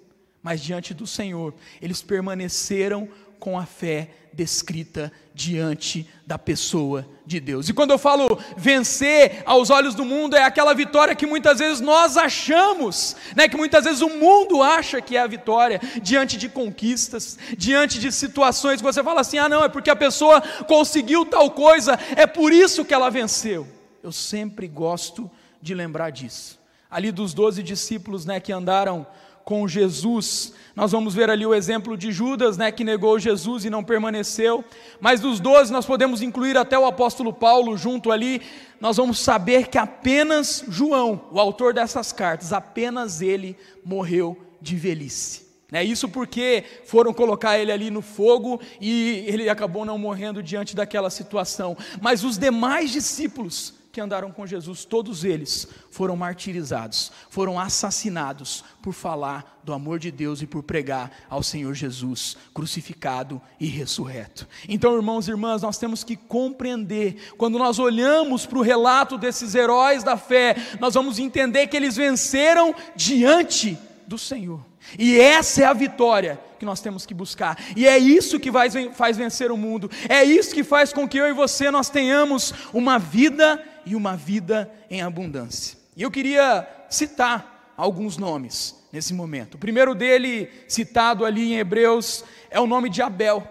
mas 0.49 0.61
diante 0.61 0.95
do 0.95 1.05
Senhor, 1.05 1.53
eles 1.79 2.01
permaneceram 2.01 3.07
com 3.39 3.59
a 3.59 3.67
fé 3.67 4.09
descrita 4.33 5.11
diante 5.31 6.09
da 6.25 6.39
pessoa 6.39 7.07
de 7.23 7.39
Deus. 7.39 7.69
E 7.69 7.73
quando 7.73 7.91
eu 7.91 7.99
falo 7.99 8.35
vencer 8.57 9.43
aos 9.45 9.69
olhos 9.69 9.93
do 9.93 10.03
mundo, 10.03 10.35
é 10.35 10.43
aquela 10.43 10.73
vitória 10.73 11.13
que 11.13 11.27
muitas 11.27 11.59
vezes 11.59 11.79
nós 11.79 12.17
achamos, 12.17 13.15
né, 13.35 13.47
que 13.47 13.55
muitas 13.55 13.83
vezes 13.83 14.01
o 14.01 14.09
mundo 14.09 14.63
acha 14.63 14.99
que 14.99 15.15
é 15.15 15.21
a 15.21 15.27
vitória 15.27 15.79
diante 16.01 16.35
de 16.35 16.49
conquistas, 16.49 17.37
diante 17.55 17.99
de 17.99 18.11
situações 18.11 18.77
que 18.77 18.87
você 18.91 19.03
fala 19.03 19.21
assim: 19.21 19.37
"Ah, 19.37 19.47
não, 19.47 19.63
é 19.63 19.69
porque 19.69 19.91
a 19.91 19.95
pessoa 19.95 20.41
conseguiu 20.67 21.27
tal 21.27 21.51
coisa, 21.51 21.99
é 22.15 22.25
por 22.25 22.51
isso 22.51 22.83
que 22.83 22.93
ela 22.95 23.11
venceu". 23.11 23.67
Eu 24.01 24.11
sempre 24.11 24.67
gosto 24.67 25.29
de 25.61 25.75
lembrar 25.75 26.09
disso. 26.09 26.57
Ali 26.89 27.11
dos 27.11 27.35
doze 27.35 27.61
discípulos, 27.61 28.25
né, 28.25 28.39
que 28.39 28.51
andaram 28.51 29.05
com 29.43 29.67
Jesus. 29.67 30.53
Nós 30.75 30.91
vamos 30.91 31.13
ver 31.13 31.29
ali 31.29 31.45
o 31.45 31.53
exemplo 31.53 31.97
de 31.97 32.11
Judas, 32.11 32.57
né, 32.57 32.71
que 32.71 32.83
negou 32.83 33.19
Jesus 33.19 33.65
e 33.65 33.69
não 33.69 33.83
permaneceu. 33.83 34.63
Mas 35.01 35.19
dos 35.19 35.39
doze 35.39 35.71
nós 35.71 35.85
podemos 35.85 36.21
incluir 36.21 36.57
até 36.57 36.77
o 36.77 36.85
apóstolo 36.85 37.33
Paulo 37.33 37.75
junto 37.77 38.11
ali. 38.11 38.41
Nós 38.79 38.97
vamos 38.97 39.19
saber 39.19 39.67
que 39.67 39.77
apenas 39.77 40.63
João, 40.67 41.21
o 41.31 41.39
autor 41.39 41.73
dessas 41.73 42.11
cartas, 42.11 42.53
apenas 42.53 43.21
ele 43.21 43.57
morreu 43.83 44.37
de 44.61 44.75
velhice. 44.75 45.49
É 45.71 45.83
isso 45.83 46.09
porque 46.09 46.63
foram 46.85 47.13
colocar 47.13 47.59
ele 47.59 47.71
ali 47.71 47.91
no 47.91 48.01
fogo 48.01 48.59
e 48.81 49.23
ele 49.27 49.49
acabou 49.49 49.85
não 49.85 49.97
morrendo 49.97 50.41
diante 50.41 50.75
daquela 50.75 51.09
situação. 51.09 51.77
Mas 52.01 52.23
os 52.23 52.37
demais 52.37 52.91
discípulos 52.91 53.78
que 53.99 54.01
andaram 54.01 54.31
com 54.31 54.47
Jesus, 54.47 54.85
todos 54.85 55.25
eles 55.25 55.67
foram 55.91 56.15
martirizados, 56.15 57.11
foram 57.29 57.59
assassinados 57.59 58.63
por 58.81 58.93
falar 58.93 59.59
do 59.61 59.73
amor 59.73 59.99
de 59.99 60.09
Deus 60.09 60.41
e 60.41 60.47
por 60.47 60.63
pregar 60.63 61.11
ao 61.29 61.43
Senhor 61.43 61.73
Jesus 61.73 62.37
crucificado 62.53 63.41
e 63.59 63.65
ressurreto. 63.65 64.47
Então, 64.69 64.95
irmãos 64.95 65.27
e 65.27 65.31
irmãs, 65.31 65.63
nós 65.63 65.77
temos 65.77 66.01
que 66.01 66.15
compreender, 66.15 67.33
quando 67.37 67.59
nós 67.59 67.77
olhamos 67.77 68.45
para 68.45 68.59
o 68.59 68.63
relato 68.63 69.17
desses 69.17 69.53
heróis 69.53 70.01
da 70.01 70.15
fé, 70.15 70.55
nós 70.79 70.93
vamos 70.93 71.19
entender 71.19 71.67
que 71.67 71.75
eles 71.75 71.97
venceram 71.97 72.73
diante 72.95 73.77
do 74.07 74.17
Senhor. 74.17 74.61
E 74.97 75.19
essa 75.19 75.63
é 75.63 75.65
a 75.65 75.73
vitória 75.73 76.39
que 76.57 76.65
nós 76.65 76.81
temos 76.81 77.05
que 77.05 77.13
buscar. 77.13 77.57
E 77.75 77.87
é 77.87 77.97
isso 77.97 78.39
que 78.39 78.51
faz 78.93 79.17
vencer 79.17 79.51
o 79.51 79.57
mundo. 79.57 79.89
É 80.09 80.23
isso 80.23 80.53
que 80.53 80.63
faz 80.63 80.91
com 80.91 81.07
que 81.07 81.17
eu 81.17 81.27
e 81.27 81.33
você 81.33 81.71
nós 81.71 81.89
tenhamos 81.89 82.53
uma 82.73 82.99
vida 82.99 83.63
e 83.85 83.95
uma 83.95 84.15
vida 84.15 84.71
em 84.89 85.01
abundância. 85.01 85.77
E 85.95 86.01
eu 86.01 86.11
queria 86.11 86.67
citar 86.89 87.73
alguns 87.75 88.17
nomes 88.17 88.75
nesse 88.91 89.13
momento. 89.13 89.55
O 89.55 89.57
primeiro 89.57 89.95
dele, 89.95 90.49
citado 90.67 91.25
ali 91.25 91.53
em 91.53 91.57
Hebreus, 91.57 92.23
é 92.49 92.59
o 92.59 92.67
nome 92.67 92.89
de 92.89 93.01
Abel. 93.01 93.47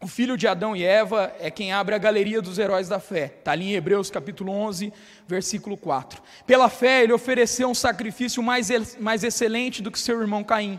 O 0.00 0.06
filho 0.06 0.36
de 0.36 0.46
Adão 0.46 0.76
e 0.76 0.84
Eva 0.84 1.34
é 1.40 1.50
quem 1.50 1.72
abre 1.72 1.94
a 1.94 1.98
galeria 1.98 2.42
dos 2.42 2.58
heróis 2.58 2.88
da 2.88 3.00
fé. 3.00 3.32
Está 3.38 3.52
ali 3.52 3.70
em 3.70 3.74
Hebreus 3.74 4.10
capítulo 4.10 4.52
11, 4.52 4.92
versículo 5.26 5.78
4. 5.78 6.22
Pela 6.46 6.68
fé, 6.68 7.02
ele 7.02 7.12
ofereceu 7.12 7.68
um 7.70 7.74
sacrifício 7.74 8.42
mais, 8.42 8.68
mais 8.98 9.24
excelente 9.24 9.80
do 9.80 9.90
que 9.90 9.98
seu 9.98 10.20
irmão 10.20 10.44
Caim, 10.44 10.78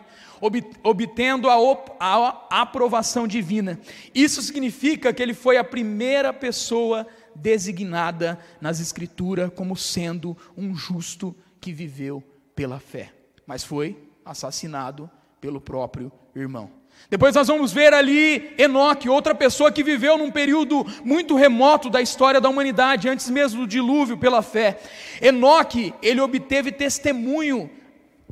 obtendo 0.84 1.50
a, 1.50 1.56
a 2.00 2.62
aprovação 2.62 3.28
divina. 3.28 3.80
Isso 4.14 4.44
significa 4.44 5.12
que 5.12 5.24
ele 5.24 5.34
foi 5.34 5.58
a 5.58 5.64
primeira 5.64 6.32
pessoa 6.32 7.08
designada 7.36 8.40
nas 8.60 8.80
Escrituras 8.80 9.52
como 9.54 9.76
sendo 9.76 10.36
um 10.58 10.76
justo 10.76 11.36
que 11.60 11.72
viveu 11.72 12.24
pela 12.56 12.80
fé, 12.80 13.12
mas 13.46 13.64
foi 13.64 13.98
assassinado 14.24 15.10
pelo 15.42 15.60
próprio 15.62 16.12
irmão. 16.36 16.70
Depois 17.10 17.36
nós 17.36 17.48
vamos 17.48 17.72
ver 17.72 17.94
ali 17.94 18.54
Enoque, 18.58 19.10
outra 19.10 19.36
pessoa 19.36 19.72
que 19.72 19.84
viveu 19.84 20.18
num 20.18 20.32
período 20.32 20.86
muito 21.04 21.36
remoto 21.36 21.90
da 21.90 22.02
história 22.02 22.42
da 22.42 22.50
humanidade, 22.50 23.10
antes 23.10 23.30
mesmo 23.30 23.62
do 23.62 23.68
dilúvio, 23.68 24.18
pela 24.18 24.42
fé. 24.42 24.80
Enoque, 25.22 25.94
ele 26.02 26.22
obteve 26.22 26.72
testemunho 26.72 27.70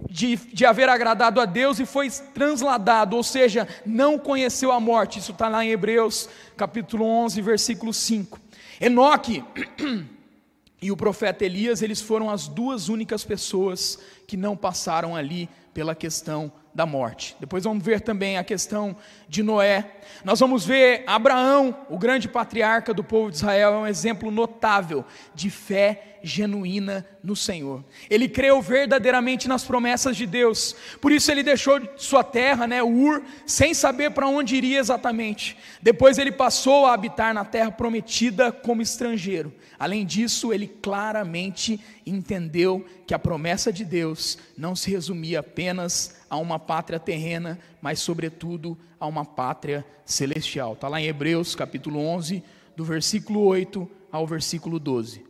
de, 0.10 0.36
de 0.36 0.66
haver 0.66 0.90
agradado 0.90 1.40
a 1.40 1.46
Deus 1.46 1.80
e 1.80 1.86
foi 1.86 2.10
transladado, 2.34 3.16
ou 3.16 3.24
seja, 3.24 3.68
não 3.86 4.18
conheceu 4.18 4.72
a 4.72 4.80
morte. 4.80 5.20
Isso 5.20 5.32
está 5.32 5.48
lá 5.48 5.64
em 5.64 5.70
Hebreus, 5.70 6.28
capítulo 6.58 7.06
11, 7.06 7.42
versículo 7.42 7.94
5. 7.94 8.43
Enoque 8.80 9.44
e 10.82 10.92
o 10.92 10.98
profeta 10.98 11.46
Elias, 11.46 11.82
eles 11.82 12.02
foram 12.02 12.30
as 12.30 12.48
duas 12.48 12.90
únicas 12.90 13.24
pessoas 13.24 14.00
que 14.28 14.36
não 14.36 14.56
passaram 14.56 15.16
ali 15.16 15.50
pela 15.74 15.96
questão 15.96 16.52
da 16.74 16.86
morte. 16.86 17.36
Depois 17.40 17.64
vamos 17.64 17.84
ver 17.84 18.02
também 18.02 18.38
a 18.38 18.44
questão 18.44 18.96
de 19.28 19.44
Noé. 19.44 19.98
Nós 20.24 20.40
vamos 20.40 20.66
ver 20.66 21.04
Abraão, 21.06 21.86
o 21.90 21.98
grande 21.98 22.28
patriarca 22.28 22.94
do 22.94 23.04
povo 23.04 23.30
de 23.30 23.38
Israel, 23.38 23.74
é 23.74 23.78
um 23.78 23.88
exemplo 23.88 24.32
notável 24.32 25.06
de 25.36 25.50
fé 25.50 26.14
genuína 26.24 27.06
no 27.22 27.36
Senhor. 27.36 27.84
Ele 28.10 28.30
creu 28.30 28.62
verdadeiramente 28.62 29.48
nas 29.48 29.66
promessas 29.66 30.16
de 30.16 30.26
Deus. 30.26 30.74
Por 31.02 31.12
isso 31.12 31.30
ele 31.30 31.44
deixou 31.44 31.82
sua 31.98 32.24
terra, 32.24 32.66
né, 32.66 32.82
Ur, 32.82 33.22
sem 33.46 33.74
saber 33.74 34.12
para 34.12 34.28
onde 34.28 34.56
iria 34.56 34.80
exatamente. 34.80 35.58
Depois 35.82 36.18
ele 36.18 36.32
passou 36.32 36.86
a 36.86 36.94
habitar 36.94 37.34
na 37.34 37.44
terra 37.44 37.72
prometida 37.72 38.52
como 38.52 38.82
estrangeiro. 38.82 39.54
Além 39.78 40.06
disso, 40.06 40.54
ele 40.54 40.68
claramente 40.68 41.80
entendeu 42.06 42.86
que 43.06 43.14
a 43.14 43.20
promessa 43.20 43.72
de 43.72 43.84
Deus 43.84 44.38
não 44.58 44.78
se 44.78 44.90
resumia 44.90 45.42
apenas 45.42 46.23
a 46.34 46.38
uma 46.38 46.58
pátria 46.58 47.00
terrena, 47.00 47.60
mas 47.80 48.00
sobretudo 48.00 48.76
a 49.00 49.06
uma 49.06 49.24
pátria 49.24 49.86
celestial. 50.04 50.74
Está 50.74 50.88
lá 50.88 51.00
em 51.00 51.06
Hebreus 51.06 51.54
capítulo 51.54 52.00
11, 52.00 52.44
do 52.76 52.84
versículo 52.84 53.42
8 53.42 53.88
ao 54.12 54.26
versículo 54.26 54.80
12. 54.80 55.24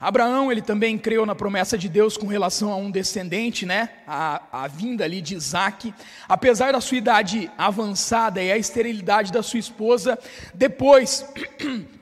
Abraão, 0.00 0.50
ele 0.50 0.60
também 0.60 0.98
creu 0.98 1.24
na 1.24 1.36
promessa 1.36 1.78
de 1.78 1.88
Deus 1.88 2.16
com 2.16 2.26
relação 2.26 2.72
a 2.72 2.76
um 2.76 2.90
descendente, 2.90 3.64
né? 3.64 3.90
A, 4.08 4.64
a 4.64 4.66
vinda 4.66 5.04
ali 5.04 5.20
de 5.20 5.36
Isaac. 5.36 5.94
Apesar 6.28 6.72
da 6.72 6.80
sua 6.80 6.98
idade 6.98 7.48
avançada 7.56 8.42
e 8.42 8.50
a 8.50 8.58
esterilidade 8.58 9.30
da 9.30 9.42
sua 9.42 9.60
esposa, 9.60 10.18
depois, 10.52 11.24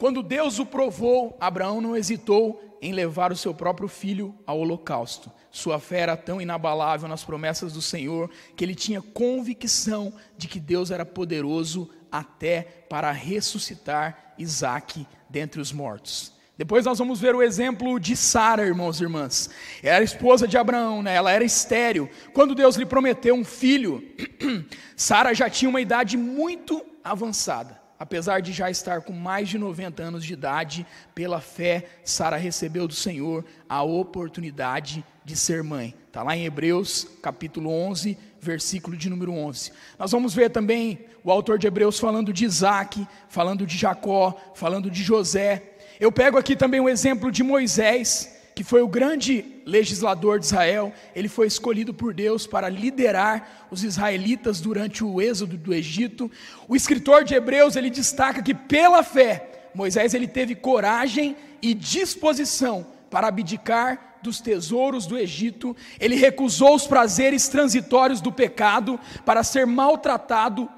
quando 0.00 0.22
Deus 0.22 0.58
o 0.58 0.64
provou, 0.64 1.36
Abraão 1.38 1.78
não 1.78 1.94
hesitou 1.94 2.78
em 2.80 2.90
levar 2.90 3.30
o 3.32 3.36
seu 3.36 3.52
próprio 3.52 3.86
filho 3.86 4.34
ao 4.46 4.58
holocausto. 4.58 5.30
Sua 5.50 5.78
fé 5.78 5.98
era 5.98 6.16
tão 6.16 6.40
inabalável 6.40 7.06
nas 7.06 7.22
promessas 7.22 7.74
do 7.74 7.82
Senhor 7.82 8.30
que 8.56 8.64
ele 8.64 8.74
tinha 8.74 9.02
convicção 9.02 10.10
de 10.38 10.48
que 10.48 10.58
Deus 10.58 10.90
era 10.90 11.04
poderoso 11.04 11.90
até 12.10 12.62
para 12.88 13.12
ressuscitar 13.12 14.32
Isaac 14.38 15.06
dentre 15.28 15.60
os 15.60 15.70
mortos. 15.70 16.32
Depois 16.56 16.86
nós 16.86 16.98
vamos 16.98 17.20
ver 17.20 17.34
o 17.34 17.42
exemplo 17.42 18.00
de 18.00 18.16
Sara, 18.16 18.64
irmãos 18.64 19.00
e 19.00 19.02
irmãs. 19.02 19.50
Era 19.82 20.02
esposa 20.02 20.48
de 20.48 20.56
Abraão, 20.56 21.02
né? 21.02 21.14
ela 21.14 21.30
era 21.30 21.44
estéril. 21.44 22.08
Quando 22.32 22.54
Deus 22.54 22.76
lhe 22.76 22.86
prometeu 22.86 23.34
um 23.34 23.44
filho, 23.44 24.02
Sara 24.96 25.34
já 25.34 25.50
tinha 25.50 25.68
uma 25.68 25.82
idade 25.82 26.16
muito 26.16 26.82
avançada. 27.04 27.79
Apesar 28.00 28.40
de 28.40 28.50
já 28.50 28.70
estar 28.70 29.02
com 29.02 29.12
mais 29.12 29.50
de 29.50 29.58
90 29.58 30.02
anos 30.02 30.24
de 30.24 30.32
idade, 30.32 30.86
pela 31.14 31.38
fé, 31.38 31.84
Sara 32.02 32.38
recebeu 32.38 32.88
do 32.88 32.94
Senhor 32.94 33.44
a 33.68 33.82
oportunidade 33.82 35.04
de 35.22 35.36
ser 35.36 35.62
mãe. 35.62 35.94
Está 36.06 36.22
lá 36.22 36.34
em 36.34 36.46
Hebreus, 36.46 37.06
capítulo 37.22 37.68
11, 37.70 38.16
versículo 38.40 38.96
de 38.96 39.10
número 39.10 39.34
11. 39.34 39.72
Nós 39.98 40.12
vamos 40.12 40.32
ver 40.32 40.48
também 40.48 41.04
o 41.22 41.30
autor 41.30 41.58
de 41.58 41.66
Hebreus 41.66 42.00
falando 42.00 42.32
de 42.32 42.46
Isaac, 42.46 43.06
falando 43.28 43.66
de 43.66 43.76
Jacó, 43.76 44.34
falando 44.54 44.90
de 44.90 45.02
José. 45.02 45.74
Eu 46.00 46.10
pego 46.10 46.38
aqui 46.38 46.56
também 46.56 46.80
o 46.80 46.88
exemplo 46.88 47.30
de 47.30 47.42
Moisés, 47.42 48.39
que 48.54 48.64
foi 48.64 48.82
o 48.82 48.88
grande 48.88 49.44
legislador 49.64 50.38
de 50.38 50.46
Israel, 50.46 50.92
ele 51.14 51.28
foi 51.28 51.46
escolhido 51.46 51.94
por 51.94 52.12
Deus 52.12 52.46
para 52.46 52.68
liderar 52.68 53.68
os 53.70 53.84
israelitas 53.84 54.60
durante 54.60 55.04
o 55.04 55.20
êxodo 55.20 55.56
do 55.56 55.72
Egito. 55.72 56.30
O 56.68 56.74
escritor 56.74 57.24
de 57.24 57.34
Hebreus, 57.34 57.76
ele 57.76 57.90
destaca 57.90 58.42
que 58.42 58.54
pela 58.54 59.02
fé, 59.02 59.70
Moisés 59.74 60.14
ele 60.14 60.26
teve 60.26 60.54
coragem 60.54 61.36
e 61.62 61.74
disposição 61.74 62.86
para 63.08 63.28
abdicar 63.28 64.18
dos 64.22 64.40
tesouros 64.40 65.06
do 65.06 65.16
Egito, 65.16 65.74
ele 65.98 66.14
recusou 66.14 66.74
os 66.74 66.86
prazeres 66.86 67.48
transitórios 67.48 68.20
do 68.20 68.30
pecado 68.30 69.00
para 69.24 69.42
ser 69.42 69.66
maltratado 69.66 70.68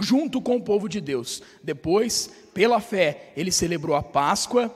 junto 0.00 0.40
com 0.40 0.56
o 0.56 0.62
povo 0.62 0.88
de 0.88 1.00
Deus. 1.00 1.42
Depois, 1.62 2.30
pela 2.52 2.80
fé, 2.80 3.32
ele 3.36 3.52
celebrou 3.52 3.94
a 3.94 4.02
Páscoa 4.02 4.74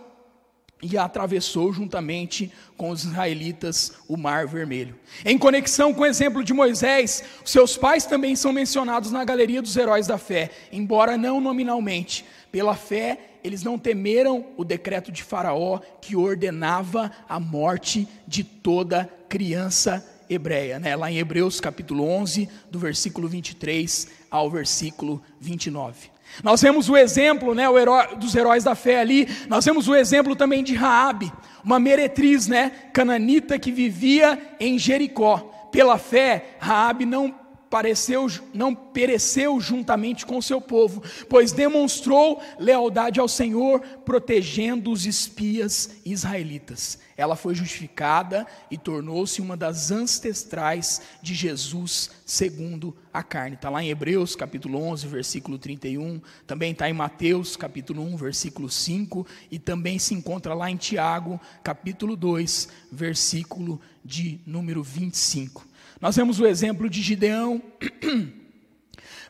e 0.82 0.97
atravessou 0.97 1.73
juntamente 1.73 2.52
com 2.76 2.90
os 2.90 3.04
israelitas 3.04 3.92
o 4.06 4.16
Mar 4.16 4.47
Vermelho. 4.47 4.94
Em 5.25 5.37
conexão 5.37 5.92
com 5.92 6.02
o 6.02 6.06
exemplo 6.06 6.44
de 6.44 6.54
Moisés, 6.54 7.25
seus 7.44 7.76
pais 7.76 8.06
também 8.06 8.37
são 8.37 8.52
mencionados 8.52 9.11
na 9.11 9.25
galeria 9.25 9.61
dos 9.61 9.76
heróis 9.76 10.06
da 10.06 10.18
fé, 10.18 10.50
embora 10.73 11.16
não 11.16 11.40
nominalmente. 11.40 12.25
Pela 12.52 12.75
fé, 12.75 13.18
eles 13.42 13.62
não 13.62 13.78
temeram 13.78 14.47
o 14.56 14.64
decreto 14.64 15.11
de 15.11 15.23
Faraó 15.23 15.80
que 16.00 16.16
ordenava 16.16 17.11
a 17.28 17.38
morte 17.38 18.08
de 18.26 18.44
toda 18.44 19.08
criança 19.28 20.17
hebreia, 20.28 20.78
né? 20.78 20.94
lá 20.94 21.11
em 21.11 21.18
Hebreus 21.18 21.61
capítulo 21.61 22.04
11, 22.04 22.49
do 22.70 22.78
versículo 22.78 23.28
23 23.28 24.08
ao 24.30 24.50
versículo 24.50 25.23
29. 25.40 26.11
Nós 26.42 26.61
vemos 26.61 26.88
o 26.88 26.97
exemplo, 26.97 27.54
né, 27.54 27.68
o 27.68 27.78
herói, 27.78 28.16
dos 28.16 28.35
heróis 28.35 28.62
da 28.62 28.75
fé 28.75 29.00
ali. 29.00 29.26
Nós 29.49 29.64
vemos 29.64 29.88
o 29.88 29.94
exemplo 29.94 30.37
também 30.37 30.62
de 30.62 30.75
Raabe, 30.75 31.32
uma 31.64 31.80
meretriz, 31.80 32.47
né, 32.47 32.70
cananita 32.92 33.58
que 33.58 33.73
vivia 33.73 34.38
em 34.61 34.78
Jericó. 34.78 35.38
Pela 35.73 35.99
fé, 35.99 36.56
Raabe 36.58 37.04
não 37.04 37.35
pareceu, 37.70 38.26
não 38.52 38.75
pereceu 38.75 39.60
juntamente 39.60 40.25
com 40.25 40.40
seu 40.40 40.60
povo, 40.60 41.02
pois 41.28 41.52
demonstrou 41.52 42.40
lealdade 42.58 43.20
ao 43.20 43.28
Senhor, 43.28 43.80
protegendo 44.04 44.90
os 44.90 45.06
espias 45.06 45.90
israelitas. 46.04 46.98
Ela 47.16 47.34
foi 47.34 47.54
justificada 47.54 48.46
e 48.70 48.78
tornou-se 48.78 49.40
uma 49.40 49.56
das 49.56 49.90
ancestrais 49.90 51.02
de 51.20 51.34
Jesus 51.34 52.10
segundo 52.25 52.96
a 53.12 53.25
carne. 53.25 53.56
Está 53.56 53.68
lá 53.68 53.82
em 53.82 53.90
Hebreus 53.90 54.37
capítulo 54.37 54.80
11, 54.80 55.08
versículo 55.08 55.58
31, 55.58 56.20
também 56.46 56.70
está 56.70 56.88
em 56.88 56.92
Mateus 56.92 57.56
capítulo 57.56 58.02
1, 58.02 58.16
versículo 58.16 58.70
5, 58.70 59.26
e 59.50 59.58
também 59.58 59.98
se 59.98 60.14
encontra 60.14 60.54
lá 60.54 60.70
em 60.70 60.76
Tiago 60.76 61.40
capítulo 61.62 62.14
2, 62.14 62.68
versículo 62.92 63.80
de 64.04 64.40
número 64.46 64.82
25. 64.82 65.66
Nós 66.00 66.14
vemos 66.14 66.38
o 66.38 66.47
exemplo 66.47 66.88
de 66.88 67.02
Gideão, 67.02 67.61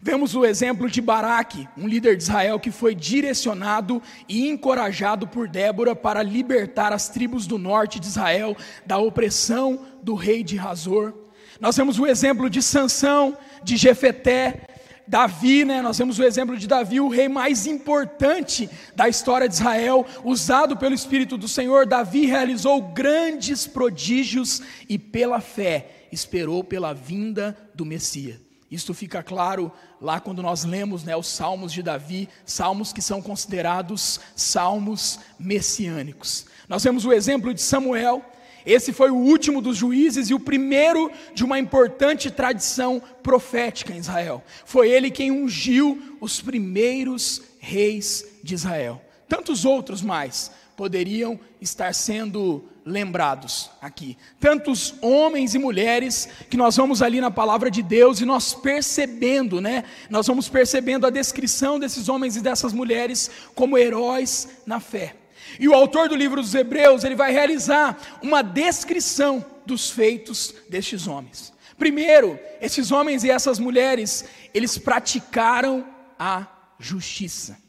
vemos 0.02 0.34
o 0.34 0.44
exemplo 0.44 0.90
de 0.90 1.00
Baraque, 1.00 1.66
um 1.78 1.88
líder 1.88 2.14
de 2.14 2.24
Israel 2.24 2.60
que 2.60 2.70
foi 2.70 2.94
direcionado 2.94 4.02
e 4.28 4.46
encorajado 4.48 5.26
por 5.26 5.48
Débora 5.48 5.96
para 5.96 6.22
libertar 6.22 6.92
as 6.92 7.08
tribos 7.08 7.46
do 7.46 7.56
norte 7.56 7.98
de 7.98 8.06
Israel 8.06 8.54
da 8.84 8.98
opressão 8.98 9.86
do 10.02 10.14
rei 10.14 10.44
de 10.44 10.56
Razor. 10.56 11.14
Nós 11.58 11.74
vemos 11.74 11.98
o 11.98 12.06
exemplo 12.06 12.50
de 12.50 12.60
Sansão, 12.60 13.34
de 13.64 13.78
Jefeté, 13.78 14.66
Davi, 15.06 15.64
né, 15.64 15.80
nós 15.80 15.96
vemos 15.96 16.18
o 16.18 16.22
exemplo 16.22 16.54
de 16.54 16.66
Davi, 16.66 17.00
o 17.00 17.08
rei 17.08 17.30
mais 17.30 17.66
importante 17.66 18.68
da 18.94 19.08
história 19.08 19.48
de 19.48 19.54
Israel, 19.54 20.04
usado 20.22 20.76
pelo 20.76 20.94
Espírito 20.94 21.38
do 21.38 21.48
Senhor. 21.48 21.86
Davi 21.86 22.26
realizou 22.26 22.82
grandes 22.82 23.66
prodígios 23.66 24.60
e, 24.86 24.98
pela 24.98 25.40
fé, 25.40 25.97
esperou 26.12 26.62
pela 26.62 26.92
vinda 26.92 27.56
do 27.74 27.84
Messias. 27.84 28.38
Isto 28.70 28.92
fica 28.92 29.22
claro 29.22 29.72
lá 30.00 30.20
quando 30.20 30.42
nós 30.42 30.64
lemos 30.64 31.02
né, 31.02 31.16
os 31.16 31.26
salmos 31.26 31.72
de 31.72 31.82
Davi, 31.82 32.28
salmos 32.44 32.92
que 32.92 33.00
são 33.00 33.22
considerados 33.22 34.20
salmos 34.36 35.18
messiânicos. 35.38 36.46
Nós 36.68 36.84
vemos 36.84 37.06
o 37.06 37.12
exemplo 37.12 37.54
de 37.54 37.62
Samuel, 37.62 38.22
esse 38.66 38.92
foi 38.92 39.10
o 39.10 39.16
último 39.16 39.62
dos 39.62 39.78
juízes 39.78 40.28
e 40.28 40.34
o 40.34 40.40
primeiro 40.40 41.10
de 41.32 41.42
uma 41.42 41.58
importante 41.58 42.30
tradição 42.30 43.00
profética 43.22 43.94
em 43.94 43.98
Israel. 43.98 44.44
Foi 44.66 44.90
ele 44.90 45.10
quem 45.10 45.30
ungiu 45.30 46.18
os 46.20 46.42
primeiros 46.42 47.40
reis 47.58 48.26
de 48.42 48.54
Israel. 48.54 49.00
Tantos 49.26 49.64
outros 49.64 50.02
mais 50.02 50.50
poderiam 50.76 51.40
estar 51.62 51.94
sendo 51.94 52.68
lembrados 52.88 53.70
aqui. 53.80 54.16
Tantos 54.40 54.94
homens 55.02 55.54
e 55.54 55.58
mulheres 55.58 56.28
que 56.48 56.56
nós 56.56 56.76
vamos 56.76 57.02
ali 57.02 57.20
na 57.20 57.30
palavra 57.30 57.70
de 57.70 57.82
Deus 57.82 58.20
e 58.20 58.24
nós 58.24 58.54
percebendo, 58.54 59.60
né? 59.60 59.84
Nós 60.08 60.26
vamos 60.26 60.48
percebendo 60.48 61.06
a 61.06 61.10
descrição 61.10 61.78
desses 61.78 62.08
homens 62.08 62.36
e 62.36 62.40
dessas 62.40 62.72
mulheres 62.72 63.30
como 63.54 63.76
heróis 63.76 64.48
na 64.66 64.80
fé. 64.80 65.14
E 65.60 65.68
o 65.68 65.74
autor 65.74 66.08
do 66.08 66.16
livro 66.16 66.40
dos 66.40 66.54
Hebreus, 66.54 67.04
ele 67.04 67.14
vai 67.14 67.30
realizar 67.30 67.98
uma 68.22 68.42
descrição 68.42 69.44
dos 69.64 69.90
feitos 69.90 70.54
destes 70.68 71.06
homens. 71.06 71.52
Primeiro, 71.78 72.38
esses 72.60 72.90
homens 72.90 73.22
e 73.22 73.30
essas 73.30 73.58
mulheres, 73.58 74.24
eles 74.52 74.78
praticaram 74.78 75.86
a 76.18 76.46
justiça. 76.78 77.67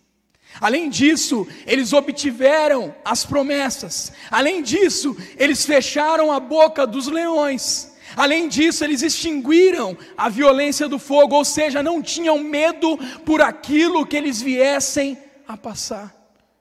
Além 0.60 0.90
disso, 0.90 1.48
eles 1.66 1.94
obtiveram 1.94 2.94
as 3.04 3.26
promessas. 3.26 4.12
Além 4.30 4.62
disso, 4.62 5.16
eles 5.38 5.66
fecharam 5.66 6.32
a 6.32 6.40
boca 6.40 6.86
dos 6.86 7.08
leões. 7.08 7.94
Além 8.16 8.50
disso, 8.50 8.84
eles 8.84 9.02
extinguiram 9.02 9.98
a 10.18 10.30
violência 10.30 10.88
do 10.90 10.98
fogo, 10.98 11.36
ou 11.36 11.46
seja, 11.46 11.84
não 11.84 12.02
tinham 12.02 12.40
medo 12.40 12.98
por 13.26 13.42
aquilo 13.42 14.06
que 14.06 14.18
eles 14.18 14.42
viessem 14.42 15.18
a 15.48 15.56
passar. 15.56 16.16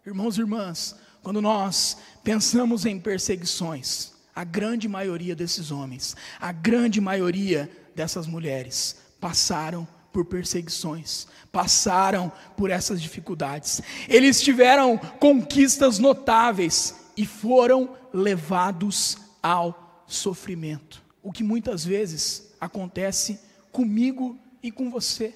Irmãos 0.06 0.36
e 0.36 0.40
irmãs, 0.40 0.94
quando 1.22 1.40
nós 1.40 1.96
pensamos 2.22 2.86
em 2.86 2.98
perseguições, 2.98 4.12
a 4.34 4.44
grande 4.44 4.86
maioria 4.86 5.34
desses 5.34 5.70
homens, 5.70 6.14
a 6.40 6.52
grande 6.52 7.00
maioria 7.00 7.70
dessas 7.94 8.26
mulheres 8.26 8.96
passaram 9.20 9.88
por 10.18 10.24
perseguições, 10.24 11.28
passaram 11.52 12.32
por 12.56 12.70
essas 12.70 13.00
dificuldades. 13.00 13.80
Eles 14.08 14.40
tiveram 14.40 14.98
conquistas 14.98 16.00
notáveis 16.00 16.96
e 17.16 17.24
foram 17.24 17.96
levados 18.12 19.16
ao 19.40 20.02
sofrimento. 20.08 21.00
O 21.22 21.30
que 21.30 21.44
muitas 21.44 21.84
vezes 21.84 22.52
acontece 22.60 23.38
comigo 23.70 24.36
e 24.60 24.72
com 24.72 24.90
você. 24.90 25.32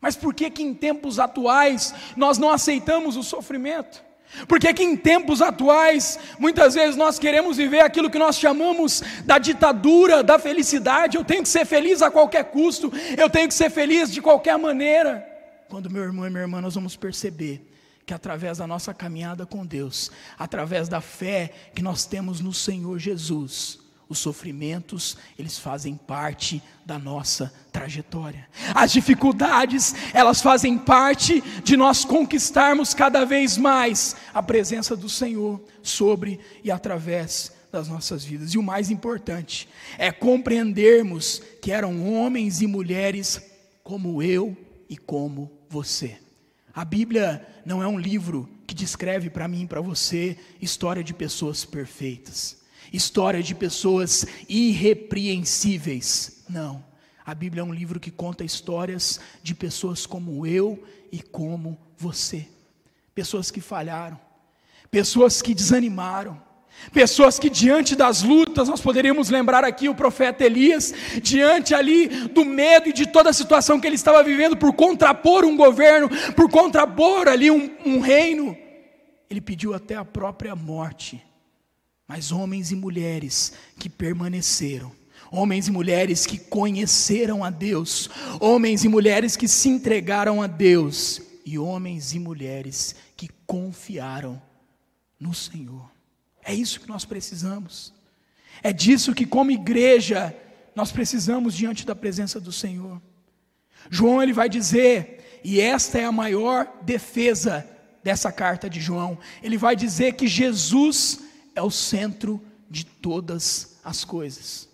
Mas 0.00 0.16
por 0.16 0.34
que 0.34 0.50
que 0.50 0.64
em 0.64 0.74
tempos 0.74 1.20
atuais 1.20 1.94
nós 2.16 2.38
não 2.38 2.50
aceitamos 2.50 3.16
o 3.16 3.22
sofrimento? 3.22 4.02
Porque 4.48 4.72
que 4.72 4.82
em 4.82 4.96
tempos 4.96 5.42
atuais, 5.42 6.18
muitas 6.38 6.74
vezes 6.74 6.96
nós 6.96 7.18
queremos 7.18 7.56
viver 7.56 7.80
aquilo 7.80 8.10
que 8.10 8.18
nós 8.18 8.36
chamamos 8.36 9.02
da 9.24 9.38
ditadura 9.38 10.22
da 10.22 10.38
felicidade. 10.38 11.16
Eu 11.16 11.24
tenho 11.24 11.42
que 11.42 11.48
ser 11.48 11.64
feliz 11.64 12.02
a 12.02 12.10
qualquer 12.10 12.44
custo, 12.44 12.92
eu 13.16 13.28
tenho 13.28 13.48
que 13.48 13.54
ser 13.54 13.70
feliz 13.70 14.10
de 14.10 14.22
qualquer 14.22 14.58
maneira. 14.58 15.26
Quando 15.68 15.90
meu 15.90 16.02
irmão 16.02 16.26
e 16.26 16.30
minha 16.30 16.42
irmã 16.42 16.60
nós 16.60 16.74
vamos 16.74 16.96
perceber 16.96 17.68
que 18.04 18.12
através 18.12 18.58
da 18.58 18.66
nossa 18.66 18.92
caminhada 18.92 19.46
com 19.46 19.64
Deus, 19.64 20.10
através 20.38 20.88
da 20.88 21.00
fé 21.00 21.52
que 21.74 21.82
nós 21.82 22.04
temos 22.04 22.40
no 22.40 22.52
Senhor 22.52 22.98
Jesus, 22.98 23.81
os 24.12 24.18
sofrimentos, 24.18 25.16
eles 25.38 25.58
fazem 25.58 25.96
parte 25.96 26.62
da 26.84 26.98
nossa 26.98 27.52
trajetória. 27.72 28.46
As 28.74 28.92
dificuldades, 28.92 29.94
elas 30.12 30.40
fazem 30.40 30.78
parte 30.78 31.42
de 31.64 31.76
nós 31.76 32.04
conquistarmos 32.04 32.94
cada 32.94 33.24
vez 33.24 33.56
mais 33.56 34.14
a 34.32 34.42
presença 34.42 34.94
do 34.94 35.08
Senhor 35.08 35.60
sobre 35.82 36.38
e 36.62 36.70
através 36.70 37.52
das 37.72 37.88
nossas 37.88 38.22
vidas. 38.22 38.52
E 38.52 38.58
o 38.58 38.62
mais 38.62 38.90
importante 38.90 39.68
é 39.98 40.12
compreendermos 40.12 41.42
que 41.60 41.72
eram 41.72 42.12
homens 42.12 42.60
e 42.60 42.66
mulheres 42.66 43.42
como 43.82 44.22
eu 44.22 44.56
e 44.88 44.96
como 44.96 45.50
você. 45.68 46.18
A 46.74 46.84
Bíblia 46.84 47.46
não 47.64 47.82
é 47.82 47.86
um 47.86 47.98
livro 47.98 48.48
que 48.66 48.74
descreve 48.74 49.30
para 49.30 49.48
mim 49.48 49.62
e 49.62 49.66
para 49.66 49.80
você 49.80 50.36
história 50.60 51.02
de 51.02 51.14
pessoas 51.14 51.64
perfeitas 51.64 52.61
história 52.92 53.42
de 53.42 53.54
pessoas 53.54 54.26
irrepreensíveis. 54.48 56.44
Não. 56.48 56.84
A 57.24 57.34
Bíblia 57.34 57.62
é 57.62 57.64
um 57.64 57.72
livro 57.72 58.00
que 58.00 58.10
conta 58.10 58.44
histórias 58.44 59.20
de 59.42 59.54
pessoas 59.54 60.04
como 60.04 60.46
eu 60.46 60.82
e 61.10 61.22
como 61.22 61.78
você. 61.96 62.46
Pessoas 63.14 63.50
que 63.50 63.60
falharam, 63.60 64.18
pessoas 64.90 65.40
que 65.40 65.54
desanimaram, 65.54 66.40
pessoas 66.92 67.38
que 67.38 67.48
diante 67.48 67.94
das 67.94 68.22
lutas, 68.22 68.68
nós 68.68 68.80
poderíamos 68.80 69.30
lembrar 69.30 69.64
aqui 69.64 69.88
o 69.88 69.94
profeta 69.94 70.44
Elias, 70.44 70.92
diante 71.22 71.74
ali 71.74 72.08
do 72.28 72.44
medo 72.44 72.88
e 72.88 72.92
de 72.92 73.06
toda 73.06 73.30
a 73.30 73.34
situação 73.34 73.78
que 73.78 73.86
ele 73.86 73.94
estava 73.94 74.22
vivendo 74.24 74.56
por 74.56 74.72
contrapor 74.72 75.44
um 75.44 75.56
governo, 75.56 76.08
por 76.34 76.50
contrapor 76.50 77.28
ali 77.28 77.50
um, 77.50 77.70
um 77.86 78.00
reino, 78.00 78.56
ele 79.30 79.40
pediu 79.40 79.74
até 79.74 79.94
a 79.94 80.04
própria 80.04 80.56
morte 80.56 81.22
mas 82.14 82.30
homens 82.30 82.70
e 82.70 82.76
mulheres 82.76 83.54
que 83.78 83.88
permaneceram, 83.88 84.92
homens 85.30 85.66
e 85.66 85.70
mulheres 85.70 86.26
que 86.26 86.36
conheceram 86.36 87.42
a 87.42 87.48
Deus, 87.48 88.10
homens 88.38 88.84
e 88.84 88.88
mulheres 88.88 89.34
que 89.34 89.48
se 89.48 89.70
entregaram 89.70 90.42
a 90.42 90.46
Deus, 90.46 91.22
e 91.42 91.58
homens 91.58 92.12
e 92.12 92.18
mulheres 92.18 92.94
que 93.16 93.30
confiaram 93.46 94.42
no 95.18 95.32
Senhor. 95.32 95.90
É 96.44 96.52
isso 96.54 96.80
que 96.80 96.86
nós 96.86 97.06
precisamos. 97.06 97.94
É 98.62 98.74
disso 98.74 99.14
que, 99.14 99.24
como 99.24 99.50
igreja, 99.50 100.36
nós 100.76 100.92
precisamos 100.92 101.54
diante 101.54 101.86
da 101.86 101.94
presença 101.94 102.38
do 102.38 102.52
Senhor. 102.52 103.00
João 103.88 104.22
ele 104.22 104.34
vai 104.34 104.50
dizer, 104.50 105.40
e 105.42 105.62
esta 105.62 105.98
é 105.98 106.04
a 106.04 106.12
maior 106.12 106.70
defesa 106.82 107.66
dessa 108.04 108.30
carta 108.30 108.68
de 108.68 108.82
João, 108.82 109.18
ele 109.42 109.56
vai 109.56 109.74
dizer 109.74 110.12
que 110.12 110.26
Jesus 110.28 111.31
é 111.54 111.62
o 111.62 111.70
centro 111.70 112.40
de 112.70 112.84
todas 112.84 113.78
as 113.84 114.04
coisas. 114.04 114.68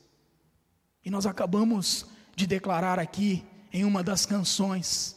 E 1.05 1.11
nós 1.11 1.27
acabamos 1.27 2.07
de 2.37 2.47
declarar 2.47 2.99
aqui 2.99 3.45
em 3.73 3.85
uma 3.85 4.03
das 4.03 4.25
canções 4.25 5.17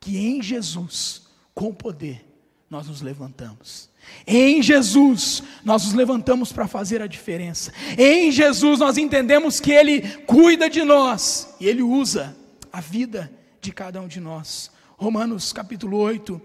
que 0.00 0.16
em 0.16 0.42
Jesus, 0.42 1.22
com 1.54 1.72
poder, 1.74 2.24
nós 2.70 2.86
nos 2.86 3.00
levantamos. 3.00 3.88
Em 4.26 4.62
Jesus, 4.62 5.42
nós 5.64 5.84
nos 5.84 5.94
levantamos 5.94 6.52
para 6.52 6.68
fazer 6.68 7.00
a 7.00 7.06
diferença. 7.06 7.72
Em 7.96 8.30
Jesus, 8.30 8.80
nós 8.80 8.98
entendemos 8.98 9.60
que 9.60 9.72
Ele 9.72 10.02
cuida 10.20 10.68
de 10.68 10.82
nós 10.82 11.54
e 11.60 11.66
Ele 11.66 11.82
usa 11.82 12.36
a 12.72 12.80
vida 12.80 13.30
de 13.60 13.72
cada 13.72 14.00
um 14.00 14.08
de 14.08 14.20
nós. 14.20 14.70
Romanos 14.96 15.52
capítulo 15.52 15.96
8, 15.98 16.40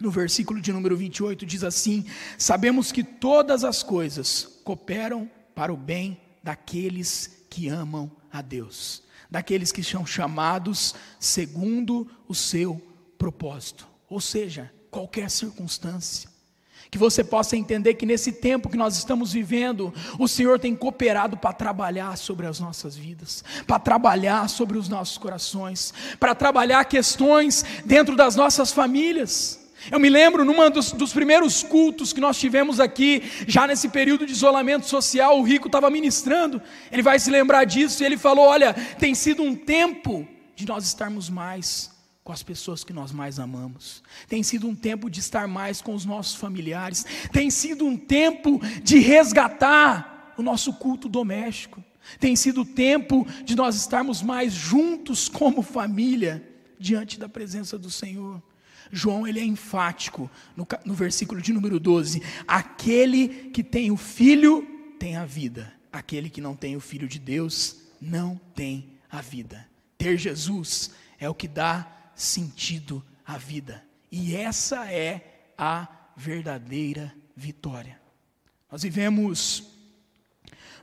no 0.00 0.10
versículo 0.10 0.60
de 0.60 0.72
número 0.72 0.96
28, 0.96 1.46
diz 1.46 1.64
assim: 1.64 2.04
Sabemos 2.36 2.90
que 2.90 3.04
todas 3.04 3.64
as 3.64 3.82
coisas 3.82 4.60
cooperam 4.64 5.30
para 5.54 5.72
o 5.72 5.76
bem 5.76 6.20
daqueles 6.42 7.44
que 7.48 7.68
amam 7.68 8.10
a 8.32 8.42
Deus, 8.42 9.02
daqueles 9.30 9.70
que 9.70 9.82
são 9.82 10.04
chamados 10.04 10.94
segundo 11.20 12.10
o 12.28 12.34
seu 12.34 12.80
propósito. 13.16 13.86
Ou 14.08 14.20
seja, 14.20 14.70
qualquer 14.90 15.30
circunstância. 15.30 16.32
Que 16.90 16.98
você 16.98 17.24
possa 17.24 17.56
entender 17.56 17.94
que 17.94 18.06
nesse 18.06 18.30
tempo 18.30 18.68
que 18.68 18.76
nós 18.76 18.96
estamos 18.96 19.32
vivendo, 19.32 19.92
o 20.18 20.28
Senhor 20.28 20.60
tem 20.60 20.76
cooperado 20.76 21.36
para 21.36 21.52
trabalhar 21.52 22.16
sobre 22.16 22.46
as 22.46 22.60
nossas 22.60 22.94
vidas, 22.94 23.42
para 23.66 23.80
trabalhar 23.80 24.48
sobre 24.48 24.78
os 24.78 24.88
nossos 24.88 25.18
corações, 25.18 25.92
para 26.20 26.34
trabalhar 26.34 26.84
questões 26.84 27.64
dentro 27.84 28.14
das 28.14 28.36
nossas 28.36 28.70
famílias. 28.70 29.63
Eu 29.90 30.00
me 30.00 30.08
lembro, 30.08 30.44
num 30.44 30.70
dos, 30.70 30.92
dos, 30.92 31.12
primeiros 31.12 31.62
cultos 31.62 32.12
que 32.12 32.20
nós 32.20 32.38
tivemos 32.38 32.80
aqui, 32.80 33.22
já 33.46 33.66
nesse 33.66 33.88
período 33.88 34.26
de 34.26 34.32
isolamento 34.32 34.86
social, 34.86 35.38
o 35.38 35.42
Rico 35.42 35.66
estava 35.66 35.90
ministrando, 35.90 36.60
ele 36.90 37.02
vai 37.02 37.18
se 37.18 37.30
lembrar 37.30 37.64
disso, 37.64 38.02
e 38.02 38.06
ele 38.06 38.16
falou: 38.16 38.46
Olha, 38.46 38.72
tem 38.98 39.14
sido 39.14 39.42
um 39.42 39.54
tempo 39.54 40.26
de 40.56 40.66
nós 40.66 40.84
estarmos 40.84 41.28
mais 41.28 41.90
com 42.22 42.32
as 42.32 42.42
pessoas 42.42 42.82
que 42.82 42.92
nós 42.92 43.12
mais 43.12 43.38
amamos, 43.38 44.02
tem 44.26 44.42
sido 44.42 44.66
um 44.66 44.74
tempo 44.74 45.10
de 45.10 45.20
estar 45.20 45.46
mais 45.46 45.82
com 45.82 45.94
os 45.94 46.06
nossos 46.06 46.34
familiares, 46.34 47.04
tem 47.30 47.50
sido 47.50 47.84
um 47.84 47.98
tempo 47.98 48.58
de 48.82 48.98
resgatar 48.98 50.32
o 50.38 50.42
nosso 50.42 50.72
culto 50.72 51.06
doméstico, 51.06 51.84
tem 52.18 52.34
sido 52.34 52.64
tempo 52.64 53.26
de 53.44 53.54
nós 53.54 53.76
estarmos 53.76 54.22
mais 54.22 54.54
juntos 54.54 55.28
como 55.28 55.60
família, 55.60 56.42
diante 56.78 57.18
da 57.18 57.28
presença 57.28 57.78
do 57.78 57.90
Senhor. 57.90 58.42
João 58.92 59.26
ele 59.26 59.40
é 59.40 59.44
enfático 59.44 60.30
no, 60.56 60.66
no 60.84 60.94
versículo 60.94 61.40
de 61.40 61.52
número 61.52 61.80
12: 61.80 62.22
aquele 62.46 63.50
que 63.50 63.62
tem 63.62 63.90
o 63.90 63.96
filho 63.96 64.66
tem 64.98 65.16
a 65.16 65.24
vida, 65.24 65.72
aquele 65.92 66.30
que 66.30 66.40
não 66.40 66.54
tem 66.54 66.76
o 66.76 66.80
filho 66.80 67.08
de 67.08 67.18
Deus 67.18 67.82
não 68.00 68.40
tem 68.54 68.90
a 69.10 69.20
vida. 69.20 69.66
Ter 69.96 70.16
Jesus 70.16 70.92
é 71.18 71.28
o 71.28 71.34
que 71.34 71.48
dá 71.48 71.86
sentido 72.14 73.04
à 73.26 73.36
vida, 73.38 73.84
e 74.10 74.36
essa 74.36 74.90
é 74.90 75.52
a 75.56 75.88
verdadeira 76.16 77.14
vitória. 77.36 78.00
Nós 78.70 78.82
vivemos 78.82 79.74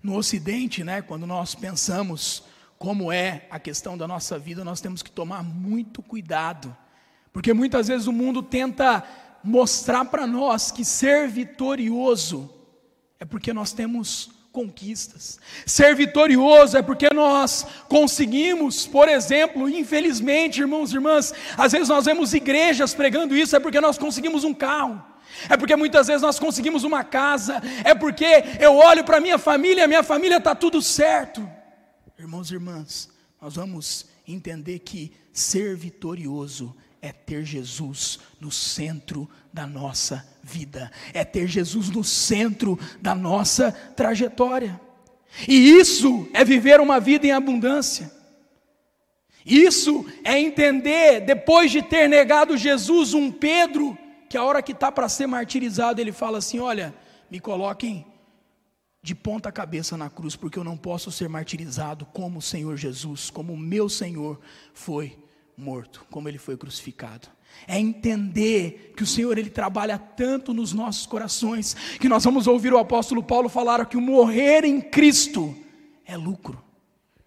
no 0.01 0.15
Ocidente, 0.15 0.83
né, 0.83 1.01
quando 1.01 1.27
nós 1.27 1.53
pensamos 1.53 2.43
como 2.77 3.11
é 3.11 3.45
a 3.51 3.59
questão 3.59 3.95
da 3.95 4.07
nossa 4.07 4.39
vida, 4.39 4.63
nós 4.63 4.81
temos 4.81 5.03
que 5.03 5.11
tomar 5.11 5.43
muito 5.43 6.01
cuidado 6.01 6.75
porque 7.32 7.54
muitas 7.54 7.88
vezes 7.88 8.08
o 8.08 8.13
mundo 8.13 8.44
tenta 8.44 9.04
mostrar 9.44 10.06
para 10.06 10.28
nós 10.28 10.72
que 10.72 10.86
ser 10.86 11.28
vitorioso 11.28 12.50
é 13.20 13.26
porque 13.26 13.54
nós 13.54 13.72
temos 13.72 14.32
conquistas. 14.52 15.39
Ser 15.65 15.96
vitorioso 15.96 16.78
é 16.78 16.82
porque 16.82 17.10
nós 17.13 17.65
conseguimos, 17.88 18.86
por 18.86 19.08
exemplo, 19.08 19.70
infelizmente, 19.70 20.60
irmãos 20.60 20.91
e 20.91 20.96
irmãs, 20.96 21.34
às 21.58 21.72
vezes 21.72 21.88
nós 21.88 22.06
vemos 22.06 22.34
igrejas 22.34 22.94
pregando 22.94 23.36
isso, 23.36 23.56
é 23.56 23.60
porque 23.60 23.80
nós 23.80 23.98
conseguimos 23.98 24.44
um 24.44 24.54
carro. 24.54 25.02
É 25.50 25.56
porque 25.56 25.76
muitas 25.76 26.08
vezes 26.08 26.22
nós 26.22 26.38
conseguimos 26.38 26.84
uma 26.84 27.04
casa, 27.04 27.62
é 27.86 27.96
porque 27.96 28.44
eu 28.60 28.76
olho 28.76 29.04
para 29.04 29.22
minha 29.22 29.38
família, 29.38 29.88
minha 29.88 30.04
família 30.04 30.38
está 30.38 30.54
tudo 30.54 30.82
certo. 30.82 31.48
Irmãos 32.20 32.52
e 32.52 32.56
irmãs, 32.56 33.10
nós 33.41 33.56
vamos 33.56 34.06
entender 34.28 34.80
que 34.80 35.13
ser 35.32 35.76
vitorioso 35.76 36.76
é 37.01 37.11
ter 37.11 37.43
Jesus 37.43 38.19
no 38.39 38.51
centro 38.51 39.27
da 39.51 39.65
nossa 39.65 40.25
vida, 40.43 40.91
é 41.13 41.25
ter 41.25 41.47
Jesus 41.47 41.89
no 41.89 42.03
centro 42.03 42.79
da 43.01 43.15
nossa 43.15 43.71
trajetória. 43.71 44.79
E 45.47 45.71
isso 45.71 46.29
é 46.33 46.43
viver 46.45 46.79
uma 46.79 46.99
vida 46.99 47.25
em 47.25 47.31
abundância. 47.31 48.11
Isso 49.45 50.05
é 50.23 50.39
entender, 50.39 51.21
depois 51.21 51.71
de 51.71 51.81
ter 51.81 52.07
negado 52.07 52.55
Jesus, 52.55 53.13
um 53.13 53.31
Pedro, 53.31 53.97
que 54.29 54.37
a 54.37 54.43
hora 54.43 54.61
que 54.61 54.71
está 54.71 54.91
para 54.91 55.09
ser 55.09 55.25
martirizado, 55.25 55.99
ele 55.99 56.11
fala 56.11 56.37
assim: 56.37 56.59
Olha, 56.59 56.93
me 57.29 57.39
coloquem 57.39 58.05
de 59.01 59.15
ponta 59.15 59.51
cabeça 59.51 59.97
na 59.97 60.11
cruz, 60.11 60.35
porque 60.35 60.59
eu 60.59 60.63
não 60.63 60.77
posso 60.77 61.11
ser 61.11 61.27
martirizado 61.27 62.05
como 62.05 62.37
o 62.37 62.41
Senhor 62.41 62.77
Jesus, 62.77 63.31
como 63.31 63.53
o 63.53 63.57
meu 63.57 63.89
Senhor 63.89 64.39
foi 64.73 65.17
morto, 65.62 66.06
como 66.10 66.28
ele 66.28 66.39
foi 66.39 66.58
crucificado. 66.58 67.28
É 67.67 67.80
entender 67.80 68.93
que 68.97 69.04
o 69.04 69.08
Senhor 69.08 69.38
ele 69.38 69.50
trabalha 69.50 69.97
tanto 69.97 70.54
nos 70.54 70.74
nossos 70.74 71.06
corações, 71.06 71.76
que 72.00 72.10
nós 72.10 72.24
vamos 72.24 72.47
ouvir 72.47 72.74
o 72.74 72.80
apóstolo 72.80 73.21
Paulo 73.21 73.47
falar 73.47 73.86
que 73.86 73.97
o 73.97 74.02
morrer 74.02 74.65
em 74.65 74.82
Cristo 74.82 75.56
é 76.06 76.17
lucro. 76.17 76.62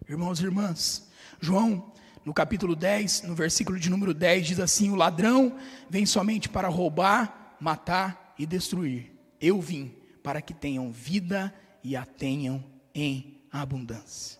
Irmãos 0.09 0.39
e 0.39 0.43
irmãs, 0.43 1.09
João, 1.39 1.91
no 2.25 2.33
capítulo 2.33 2.75
10, 2.75 3.23
no 3.23 3.35
versículo 3.35 3.79
de 3.79 3.89
número 3.89 4.13
10, 4.13 4.47
diz 4.47 4.59
assim: 4.59 4.89
O 4.89 4.95
ladrão 4.95 5.55
vem 5.89 6.05
somente 6.05 6.49
para 6.49 6.67
roubar, 6.67 7.55
matar 7.59 8.33
e 8.37 8.45
destruir. 8.45 9.11
Eu 9.39 9.61
vim 9.61 9.93
para 10.21 10.41
que 10.41 10.53
tenham 10.53 10.91
vida 10.91 11.53
e 11.83 11.95
a 11.95 12.05
tenham 12.05 12.63
em 12.93 13.41
abundância. 13.51 14.39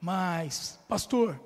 Mas, 0.00 0.78
pastor, 0.88 1.40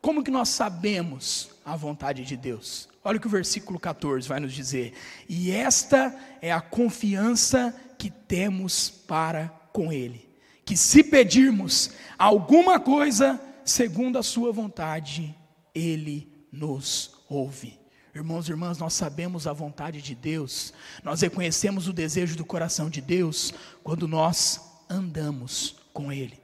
como 0.00 0.24
que 0.24 0.30
nós 0.30 0.48
sabemos 0.48 1.50
a 1.64 1.76
vontade 1.76 2.24
de 2.24 2.36
Deus? 2.36 2.88
Olha 3.04 3.18
o 3.18 3.20
que 3.20 3.26
o 3.26 3.30
versículo 3.30 3.78
14 3.78 4.28
vai 4.28 4.40
nos 4.40 4.52
dizer. 4.52 4.94
E 5.28 5.50
esta 5.50 6.14
é 6.40 6.52
a 6.52 6.60
confiança 6.60 7.74
que 7.98 8.10
temos 8.10 8.88
para 8.88 9.48
com 9.72 9.92
Ele, 9.92 10.28
que 10.64 10.76
se 10.76 11.04
pedirmos 11.04 11.90
alguma 12.18 12.80
coisa 12.80 13.40
segundo 13.64 14.18
a 14.18 14.22
Sua 14.22 14.52
vontade, 14.52 15.34
Ele 15.74 16.30
nos 16.50 17.16
ouve. 17.28 17.78
Irmãos 18.14 18.48
e 18.48 18.50
irmãs, 18.50 18.78
nós 18.78 18.94
sabemos 18.94 19.46
a 19.46 19.52
vontade 19.52 20.02
de 20.02 20.14
Deus, 20.14 20.72
nós 21.04 21.20
reconhecemos 21.20 21.86
o 21.86 21.92
desejo 21.92 22.36
do 22.36 22.44
coração 22.44 22.90
de 22.90 23.00
Deus 23.00 23.54
quando 23.84 24.08
nós 24.08 24.60
andamos 24.88 25.76
com 25.92 26.10
Ele. 26.10 26.39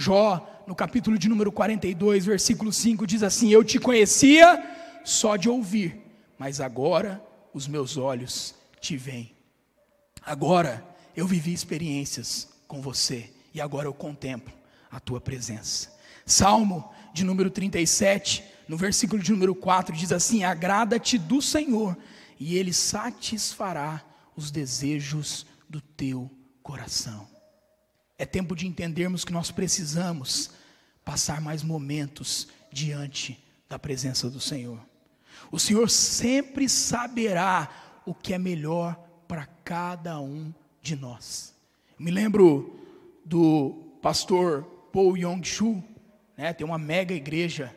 Jó, 0.00 0.64
no 0.66 0.74
capítulo 0.74 1.18
de 1.18 1.28
número 1.28 1.52
42, 1.52 2.24
versículo 2.24 2.72
5, 2.72 3.06
diz 3.06 3.22
assim: 3.22 3.50
Eu 3.50 3.62
te 3.62 3.78
conhecia 3.78 4.64
só 5.04 5.36
de 5.36 5.46
ouvir, 5.46 6.00
mas 6.38 6.58
agora 6.58 7.22
os 7.52 7.68
meus 7.68 7.98
olhos 7.98 8.54
te 8.80 8.96
veem. 8.96 9.36
Agora 10.24 10.82
eu 11.14 11.26
vivi 11.26 11.52
experiências 11.52 12.48
com 12.66 12.80
você 12.80 13.30
e 13.52 13.60
agora 13.60 13.86
eu 13.88 13.92
contemplo 13.92 14.54
a 14.90 14.98
tua 14.98 15.20
presença. 15.20 15.94
Salmo 16.24 16.90
de 17.12 17.22
número 17.22 17.50
37, 17.50 18.42
no 18.66 18.78
versículo 18.78 19.22
de 19.22 19.30
número 19.32 19.54
4, 19.54 19.94
diz 19.94 20.12
assim: 20.12 20.44
Agrada-te 20.44 21.18
do 21.18 21.42
Senhor, 21.42 21.94
e 22.38 22.56
Ele 22.56 22.72
satisfará 22.72 24.02
os 24.34 24.50
desejos 24.50 25.44
do 25.68 25.78
teu 25.78 26.30
coração. 26.62 27.29
É 28.20 28.26
tempo 28.26 28.54
de 28.54 28.66
entendermos 28.66 29.24
que 29.24 29.32
nós 29.32 29.50
precisamos 29.50 30.50
passar 31.02 31.40
mais 31.40 31.62
momentos 31.62 32.48
diante 32.70 33.42
da 33.66 33.78
presença 33.78 34.28
do 34.28 34.38
Senhor. 34.38 34.78
O 35.50 35.58
Senhor 35.58 35.88
sempre 35.88 36.68
saberá 36.68 38.02
o 38.04 38.12
que 38.12 38.34
é 38.34 38.38
melhor 38.38 38.94
para 39.26 39.46
cada 39.64 40.20
um 40.20 40.52
de 40.82 40.96
nós. 40.96 41.54
Me 41.98 42.10
lembro 42.10 42.78
do 43.24 43.96
pastor 44.02 44.64
Paul 44.92 45.16
Yong-Chu, 45.16 45.82
né, 46.36 46.52
tem 46.52 46.66
uma 46.66 46.76
mega 46.76 47.14
igreja 47.14 47.74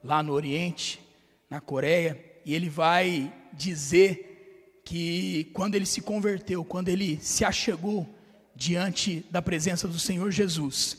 lá 0.00 0.22
no 0.22 0.32
Oriente, 0.32 1.02
na 1.50 1.60
Coreia, 1.60 2.24
e 2.44 2.54
ele 2.54 2.70
vai 2.70 3.34
dizer 3.52 4.80
que 4.84 5.50
quando 5.52 5.74
ele 5.74 5.86
se 5.86 6.00
converteu, 6.00 6.64
quando 6.64 6.88
ele 6.88 7.18
se 7.20 7.44
achegou 7.44 8.21
diante 8.62 9.26
da 9.28 9.42
presença 9.42 9.88
do 9.88 9.98
Senhor 9.98 10.30
Jesus. 10.30 10.98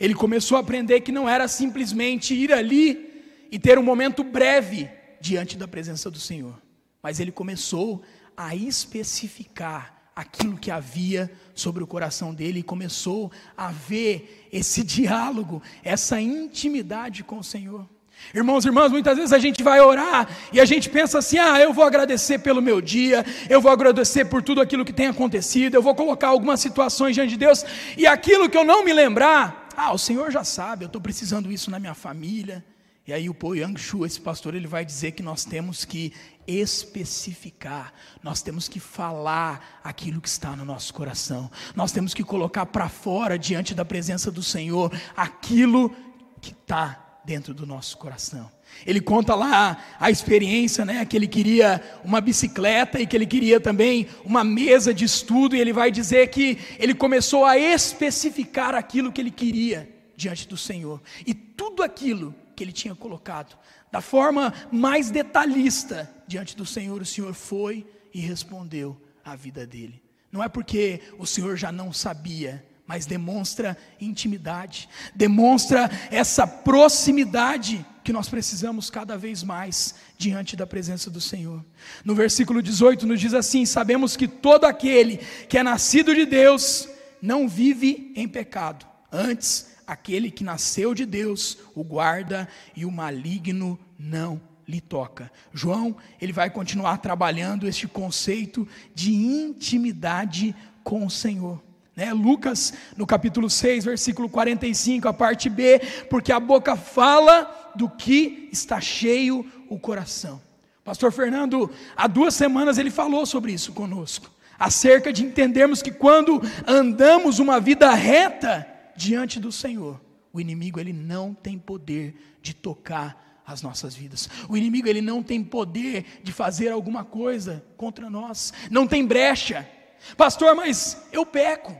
Ele 0.00 0.14
começou 0.14 0.56
a 0.56 0.60
aprender 0.60 1.02
que 1.02 1.12
não 1.12 1.28
era 1.28 1.46
simplesmente 1.46 2.34
ir 2.34 2.50
ali 2.50 3.46
e 3.50 3.58
ter 3.58 3.78
um 3.78 3.82
momento 3.82 4.24
breve 4.24 4.88
diante 5.20 5.58
da 5.58 5.68
presença 5.68 6.10
do 6.10 6.18
Senhor. 6.18 6.60
mas 7.02 7.18
ele 7.18 7.32
começou 7.32 8.00
a 8.36 8.54
especificar 8.54 10.10
aquilo 10.14 10.56
que 10.56 10.70
havia 10.70 11.30
sobre 11.52 11.82
o 11.82 11.86
coração 11.86 12.32
dele 12.32 12.60
e 12.60 12.62
começou 12.62 13.30
a 13.56 13.72
ver 13.72 14.48
esse 14.52 14.84
diálogo, 14.96 15.60
essa 15.82 16.20
intimidade 16.20 17.24
com 17.24 17.38
o 17.38 17.44
Senhor. 17.44 17.88
Irmãos 18.34 18.64
e 18.64 18.68
irmãs, 18.68 18.90
muitas 18.90 19.16
vezes 19.16 19.32
a 19.32 19.38
gente 19.38 19.62
vai 19.62 19.80
orar 19.80 20.28
e 20.52 20.60
a 20.60 20.64
gente 20.64 20.88
pensa 20.88 21.18
assim: 21.18 21.38
ah, 21.38 21.60
eu 21.60 21.72
vou 21.72 21.84
agradecer 21.84 22.38
pelo 22.38 22.62
meu 22.62 22.80
dia, 22.80 23.24
eu 23.48 23.60
vou 23.60 23.70
agradecer 23.70 24.24
por 24.24 24.42
tudo 24.42 24.60
aquilo 24.60 24.84
que 24.84 24.92
tem 24.92 25.06
acontecido, 25.06 25.74
eu 25.74 25.82
vou 25.82 25.94
colocar 25.94 26.28
algumas 26.28 26.60
situações 26.60 27.14
diante 27.14 27.30
de 27.30 27.36
Deus, 27.36 27.64
e 27.96 28.06
aquilo 28.06 28.48
que 28.48 28.56
eu 28.56 28.64
não 28.64 28.84
me 28.84 28.92
lembrar, 28.92 29.68
ah, 29.76 29.92
o 29.92 29.98
Senhor 29.98 30.30
já 30.30 30.44
sabe, 30.44 30.84
eu 30.84 30.86
estou 30.86 31.00
precisando 31.00 31.52
isso 31.52 31.70
na 31.70 31.78
minha 31.78 31.94
família. 31.94 32.64
E 33.04 33.12
aí 33.12 33.28
o 33.28 33.34
Po 33.34 33.52
Shu, 33.76 34.06
esse 34.06 34.20
pastor, 34.20 34.54
ele 34.54 34.68
vai 34.68 34.84
dizer 34.84 35.10
que 35.10 35.24
nós 35.24 35.44
temos 35.44 35.84
que 35.84 36.12
especificar, 36.46 37.92
nós 38.22 38.42
temos 38.42 38.68
que 38.68 38.78
falar 38.78 39.80
aquilo 39.82 40.20
que 40.20 40.28
está 40.28 40.54
no 40.54 40.64
nosso 40.64 40.94
coração, 40.94 41.50
nós 41.74 41.90
temos 41.90 42.14
que 42.14 42.22
colocar 42.22 42.64
para 42.66 42.88
fora, 42.88 43.36
diante 43.36 43.74
da 43.74 43.84
presença 43.84 44.30
do 44.30 44.42
Senhor, 44.42 44.92
aquilo 45.16 45.92
que 46.40 46.52
está 46.52 47.01
dentro 47.24 47.54
do 47.54 47.66
nosso 47.66 47.96
coração. 47.96 48.50
Ele 48.86 49.00
conta 49.00 49.34
lá 49.34 49.78
a 50.00 50.10
experiência, 50.10 50.84
né, 50.84 51.04
que 51.04 51.16
ele 51.16 51.28
queria 51.28 51.82
uma 52.02 52.20
bicicleta 52.20 53.00
e 53.00 53.06
que 53.06 53.16
ele 53.16 53.26
queria 53.26 53.60
também 53.60 54.08
uma 54.24 54.42
mesa 54.42 54.92
de 54.92 55.04
estudo, 55.04 55.54
e 55.54 55.60
ele 55.60 55.72
vai 55.72 55.90
dizer 55.90 56.28
que 56.28 56.58
ele 56.78 56.94
começou 56.94 57.44
a 57.44 57.56
especificar 57.58 58.74
aquilo 58.74 59.12
que 59.12 59.20
ele 59.20 59.30
queria 59.30 59.88
diante 60.16 60.48
do 60.48 60.56
Senhor. 60.56 61.00
E 61.26 61.34
tudo 61.34 61.82
aquilo 61.82 62.34
que 62.56 62.64
ele 62.64 62.72
tinha 62.72 62.94
colocado, 62.94 63.56
da 63.90 64.00
forma 64.00 64.52
mais 64.70 65.10
detalhista 65.10 66.10
diante 66.26 66.56
do 66.56 66.64
Senhor, 66.64 67.00
o 67.02 67.06
Senhor 67.06 67.34
foi 67.34 67.86
e 68.12 68.20
respondeu 68.20 69.00
à 69.24 69.36
vida 69.36 69.66
dele. 69.66 70.02
Não 70.30 70.42
é 70.42 70.48
porque 70.48 71.00
o 71.18 71.26
Senhor 71.26 71.56
já 71.56 71.70
não 71.70 71.92
sabia, 71.92 72.64
mas 72.92 73.06
demonstra 73.06 73.74
intimidade, 73.98 74.86
demonstra 75.14 75.90
essa 76.10 76.46
proximidade 76.46 77.86
que 78.04 78.12
nós 78.12 78.28
precisamos 78.28 78.90
cada 78.90 79.16
vez 79.16 79.42
mais 79.42 79.94
diante 80.18 80.54
da 80.54 80.66
presença 80.66 81.10
do 81.10 81.18
Senhor. 81.18 81.64
No 82.04 82.14
versículo 82.14 82.62
18 82.62 83.06
nos 83.06 83.18
diz 83.18 83.32
assim: 83.32 83.64
Sabemos 83.64 84.14
que 84.14 84.28
todo 84.28 84.66
aquele 84.66 85.16
que 85.48 85.56
é 85.56 85.62
nascido 85.62 86.14
de 86.14 86.26
Deus 86.26 86.86
não 87.22 87.48
vive 87.48 88.12
em 88.14 88.28
pecado, 88.28 88.84
antes 89.10 89.68
aquele 89.86 90.30
que 90.30 90.44
nasceu 90.44 90.94
de 90.94 91.06
Deus 91.06 91.56
o 91.74 91.82
guarda 91.82 92.46
e 92.76 92.84
o 92.84 92.90
maligno 92.90 93.80
não 93.98 94.38
lhe 94.68 94.82
toca. 94.82 95.32
João, 95.50 95.96
ele 96.20 96.30
vai 96.30 96.50
continuar 96.50 96.98
trabalhando 96.98 97.66
este 97.66 97.88
conceito 97.88 98.68
de 98.94 99.14
intimidade 99.14 100.54
com 100.84 101.06
o 101.06 101.10
Senhor. 101.10 101.71
Né? 101.94 102.12
Lucas, 102.12 102.72
no 102.96 103.06
capítulo 103.06 103.50
6, 103.50 103.84
versículo 103.84 104.28
45, 104.28 105.08
a 105.08 105.12
parte 105.12 105.48
B, 105.48 105.80
porque 106.08 106.32
a 106.32 106.40
boca 106.40 106.76
fala 106.76 107.72
do 107.74 107.88
que 107.88 108.48
está 108.52 108.80
cheio 108.80 109.46
o 109.68 109.78
coração. 109.78 110.40
Pastor 110.84 111.12
Fernando, 111.12 111.70
há 111.96 112.06
duas 112.08 112.34
semanas 112.34 112.78
ele 112.78 112.90
falou 112.90 113.24
sobre 113.24 113.52
isso 113.52 113.72
conosco, 113.72 114.30
acerca 114.58 115.12
de 115.12 115.24
entendermos 115.24 115.80
que 115.80 115.92
quando 115.92 116.42
andamos 116.66 117.38
uma 117.38 117.60
vida 117.60 117.92
reta, 117.94 118.66
diante 118.96 119.38
do 119.38 119.52
Senhor, 119.52 120.00
o 120.32 120.40
inimigo 120.40 120.80
ele 120.80 120.92
não 120.92 121.34
tem 121.34 121.58
poder 121.58 122.14
de 122.40 122.54
tocar 122.54 123.42
as 123.46 123.62
nossas 123.62 123.94
vidas. 123.94 124.28
O 124.48 124.56
inimigo 124.56 124.88
ele 124.88 125.00
não 125.00 125.22
tem 125.22 125.42
poder 125.42 126.20
de 126.22 126.32
fazer 126.32 126.70
alguma 126.70 127.04
coisa 127.04 127.62
contra 127.76 128.08
nós. 128.08 128.52
Não 128.70 128.86
tem 128.86 129.04
brecha. 129.04 129.68
Pastor, 130.16 130.54
mas 130.54 131.06
eu 131.12 131.24
peco. 131.24 131.74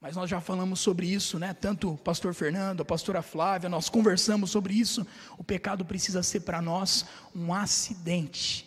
Mas 0.00 0.14
nós 0.14 0.30
já 0.30 0.40
falamos 0.40 0.78
sobre 0.78 1.06
isso, 1.06 1.38
né? 1.38 1.52
Tanto 1.52 1.92
o 1.92 1.98
pastor 1.98 2.32
Fernando, 2.32 2.82
a 2.82 2.84
pastora 2.84 3.20
Flávia, 3.20 3.68
nós 3.68 3.88
conversamos 3.88 4.50
sobre 4.50 4.74
isso. 4.74 5.04
O 5.36 5.42
pecado 5.42 5.84
precisa 5.84 6.22
ser 6.22 6.40
para 6.40 6.62
nós 6.62 7.04
um 7.34 7.52
acidente. 7.52 8.64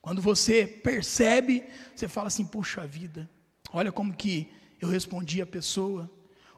Quando 0.00 0.22
você 0.22 0.66
percebe, 0.66 1.64
você 1.94 2.08
fala 2.08 2.28
assim: 2.28 2.46
"Puxa 2.46 2.86
vida, 2.86 3.28
olha 3.72 3.92
como 3.92 4.14
que 4.14 4.50
eu 4.80 4.88
respondi 4.88 5.42
a 5.42 5.46
pessoa, 5.46 6.10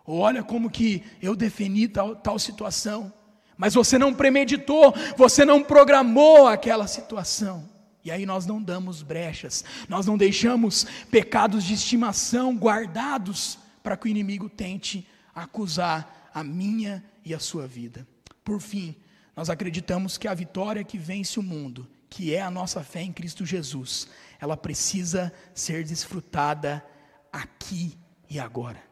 ou 0.04 0.20
olha 0.20 0.44
como 0.44 0.70
que 0.70 1.02
eu 1.20 1.34
defini 1.34 1.88
tal, 1.88 2.14
tal 2.14 2.38
situação. 2.38 3.12
Mas 3.56 3.74
você 3.74 3.98
não 3.98 4.14
premeditou, 4.14 4.94
você 5.16 5.44
não 5.44 5.62
programou 5.64 6.46
aquela 6.46 6.86
situação. 6.86 7.68
E 8.04 8.10
aí 8.10 8.26
nós 8.26 8.46
não 8.46 8.60
damos 8.62 9.02
brechas, 9.02 9.64
nós 9.88 10.06
não 10.06 10.16
deixamos 10.18 10.86
pecados 11.10 11.64
de 11.64 11.74
estimação 11.74 12.56
guardados 12.56 13.58
para 13.82 13.96
que 13.96 14.06
o 14.06 14.08
inimigo 14.08 14.48
tente 14.48 15.06
acusar 15.34 16.30
a 16.34 16.42
minha 16.42 17.04
e 17.24 17.34
a 17.34 17.38
sua 17.38 17.66
vida. 17.66 18.06
Por 18.44 18.60
fim, 18.60 18.96
nós 19.36 19.48
acreditamos 19.48 20.18
que 20.18 20.28
a 20.28 20.34
vitória 20.34 20.84
que 20.84 20.98
vence 20.98 21.38
o 21.38 21.42
mundo, 21.42 21.88
que 22.10 22.34
é 22.34 22.42
a 22.42 22.50
nossa 22.50 22.82
fé 22.82 23.02
em 23.02 23.12
Cristo 23.12 23.46
Jesus, 23.46 24.08
ela 24.40 24.56
precisa 24.56 25.32
ser 25.54 25.84
desfrutada 25.84 26.84
aqui 27.32 27.96
e 28.28 28.38
agora. 28.38 28.82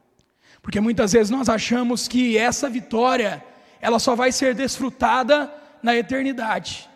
Porque 0.62 0.80
muitas 0.80 1.12
vezes 1.12 1.30
nós 1.30 1.48
achamos 1.48 2.06
que 2.06 2.36
essa 2.36 2.68
vitória, 2.68 3.44
ela 3.80 3.98
só 3.98 4.14
vai 4.14 4.32
ser 4.32 4.54
desfrutada 4.54 5.52
na 5.82 5.96
eternidade. 5.96 6.89